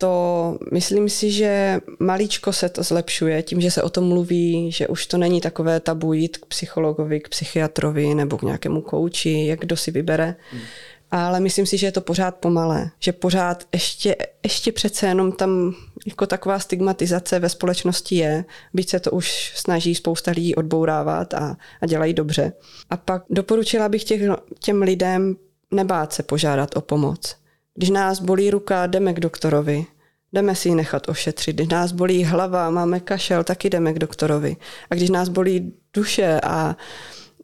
to 0.00 0.58
myslím 0.72 1.08
si, 1.08 1.30
že 1.30 1.80
maličko 1.98 2.52
se 2.52 2.68
to 2.68 2.82
zlepšuje 2.82 3.42
tím, 3.42 3.60
že 3.60 3.70
se 3.70 3.82
o 3.82 3.90
tom 3.90 4.04
mluví, 4.04 4.72
že 4.72 4.88
už 4.88 5.06
to 5.06 5.18
není 5.18 5.40
takové 5.40 5.80
tabu 5.80 6.12
jít 6.12 6.36
k 6.36 6.46
psychologovi, 6.46 7.20
k 7.20 7.28
psychiatrovi 7.28 8.14
nebo 8.14 8.38
k 8.38 8.42
nějakému 8.42 8.82
kouči, 8.82 9.46
jak 9.46 9.60
kdo 9.60 9.76
si 9.76 9.90
vybere. 9.90 10.36
Hmm. 10.50 10.62
Ale 11.10 11.40
myslím 11.40 11.66
si, 11.66 11.78
že 11.78 11.86
je 11.86 11.92
to 11.92 12.00
pořád 12.00 12.36
pomalé, 12.36 12.90
že 12.98 13.12
pořád 13.12 13.64
ještě, 13.72 14.16
ještě 14.42 14.72
přece 14.72 15.06
jenom 15.06 15.32
tam 15.32 15.74
jako 16.06 16.26
taková 16.26 16.58
stigmatizace 16.58 17.38
ve 17.38 17.48
společnosti 17.48 18.14
je, 18.14 18.44
byť 18.74 18.90
se 18.90 19.00
to 19.00 19.10
už 19.10 19.52
snaží 19.56 19.94
spousta 19.94 20.30
lidí 20.30 20.54
odbourávat 20.54 21.34
a, 21.34 21.56
a 21.80 21.86
dělají 21.86 22.14
dobře. 22.14 22.52
A 22.90 22.96
pak 22.96 23.22
doporučila 23.30 23.88
bych 23.88 24.04
těch, 24.04 24.22
těm 24.58 24.82
lidem 24.82 25.36
nebát 25.70 26.12
se 26.12 26.22
požádat 26.22 26.76
o 26.76 26.80
pomoc 26.80 27.40
když 27.80 27.90
nás 27.90 28.20
bolí 28.20 28.50
ruka, 28.50 28.86
jdeme 28.86 29.12
k 29.12 29.20
doktorovi. 29.20 29.86
Jdeme 30.32 30.54
si 30.54 30.68
ji 30.68 30.74
nechat 30.74 31.08
ošetřit. 31.08 31.56
Když 31.56 31.68
nás 31.68 31.92
bolí 31.92 32.24
hlava, 32.24 32.70
máme 32.70 33.00
kašel, 33.00 33.44
taky 33.44 33.70
jdeme 33.70 33.92
k 33.92 33.98
doktorovi. 33.98 34.56
A 34.90 34.94
když 34.94 35.10
nás 35.10 35.28
bolí 35.28 35.72
duše 35.94 36.40
a 36.42 36.76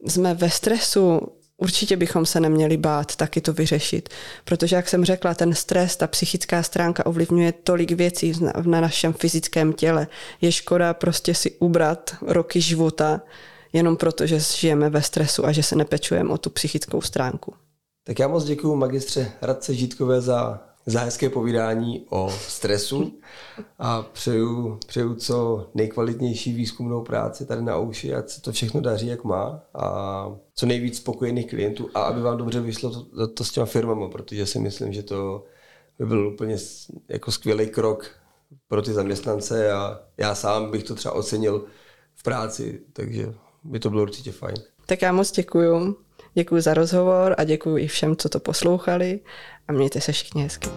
jsme 0.07 0.35
ve 0.35 0.51
stresu, 0.51 1.21
určitě 1.59 1.97
bychom 1.97 2.27
se 2.27 2.41
neměli 2.41 2.77
bát 2.77 3.17
taky 3.17 3.41
to 3.41 3.53
vyřešit. 3.53 4.09
Protože, 4.45 4.77
jak 4.77 4.89
jsem 4.89 5.05
řekla, 5.05 5.35
ten 5.35 5.55
stres, 5.55 5.97
ta 5.97 6.07
psychická 6.07 6.63
stránka 6.63 7.07
ovlivňuje 7.07 7.53
tolik 7.53 7.93
věcí 7.93 8.33
na 8.67 8.81
našem 8.81 9.13
fyzickém 9.13 9.73
těle. 9.73 10.07
Je 10.41 10.53
škoda 10.53 10.95
prostě 10.95 11.35
si 11.35 11.51
ubrat 11.59 12.17
roky 12.27 12.61
života 12.61 13.21
jenom 13.73 13.97
proto, 13.97 14.27
že 14.27 14.41
žijeme 14.41 14.91
ve 14.91 15.03
stresu 15.03 15.47
a 15.47 15.53
že 15.53 15.63
se 15.63 15.77
nepečujeme 15.77 16.31
o 16.31 16.39
tu 16.39 16.51
psychickou 16.51 17.01
stránku. 17.01 17.55
Tak 18.05 18.19
já 18.19 18.29
moc 18.29 18.45
děkuji 18.45 18.77
magistře 18.77 19.33
Radce 19.43 19.75
Žítkové 19.75 20.21
za, 20.21 20.66
za 20.87 21.01
hezké 21.01 21.31
povídání 21.31 22.07
o 22.11 22.31
stresu 22.31 23.19
a 23.79 24.03
přeju, 24.03 24.79
přeju 24.87 25.15
co 25.15 25.67
nejkvalitnější 25.75 26.53
výzkumnou 26.53 27.03
práci 27.03 27.47
tady 27.47 27.63
na 27.63 27.77
Ouši, 27.79 28.15
ať 28.15 28.29
se 28.29 28.41
to 28.41 28.53
všechno 28.53 28.81
daří, 28.81 29.07
jak 29.07 29.25
má 29.25 29.63
a 29.75 30.27
co 30.55 30.67
nejvíc 30.67 30.97
spokojených 30.97 31.47
klientů 31.47 31.91
a 31.95 32.03
aby 32.03 32.21
vám 32.21 32.39
dobře 32.39 32.61
vyšlo 32.61 32.91
to, 32.91 33.27
to 33.27 33.45
s 33.45 33.51
těma 33.51 33.67
firmama, 33.67 34.09
protože 34.09 34.47
si 34.47 34.59
myslím, 34.59 34.93
že 34.93 35.03
to 35.03 35.45
by 35.99 36.07
byl 36.07 36.29
úplně 36.29 36.57
jako 37.09 37.33
skvělý 37.33 37.67
krok 37.67 38.11
pro 38.69 38.83
ty 38.83 38.93
zaměstnance 38.93 39.73
a 39.73 40.01
já 40.17 40.35
sám 40.35 40.71
bych 40.71 40.85
to 40.85 40.95
třeba 40.95 41.15
ocenil 41.15 41.65
v 42.15 42.23
práci, 42.23 42.81
takže 42.93 43.35
by 43.65 43.79
to 43.79 43.91
bylo 43.91 44.03
určitě 44.03 44.33
fajn. 44.33 44.57
Tak 44.87 45.03
já 45.03 45.13
moc 45.13 45.33
děkuju. 45.33 46.06
Děkuji 46.39 46.63
za 46.63 46.75
rozhovor 46.75 47.35
a 47.39 47.45
děkuji 47.45 47.85
i 47.85 47.89
všem, 47.89 48.17
co 48.17 48.29
to 48.29 48.41
poslouchali 48.41 49.21
a 49.69 49.73
mějte 49.73 50.01
se 50.01 50.13
všichni 50.13 50.43
hezky. 50.43 50.69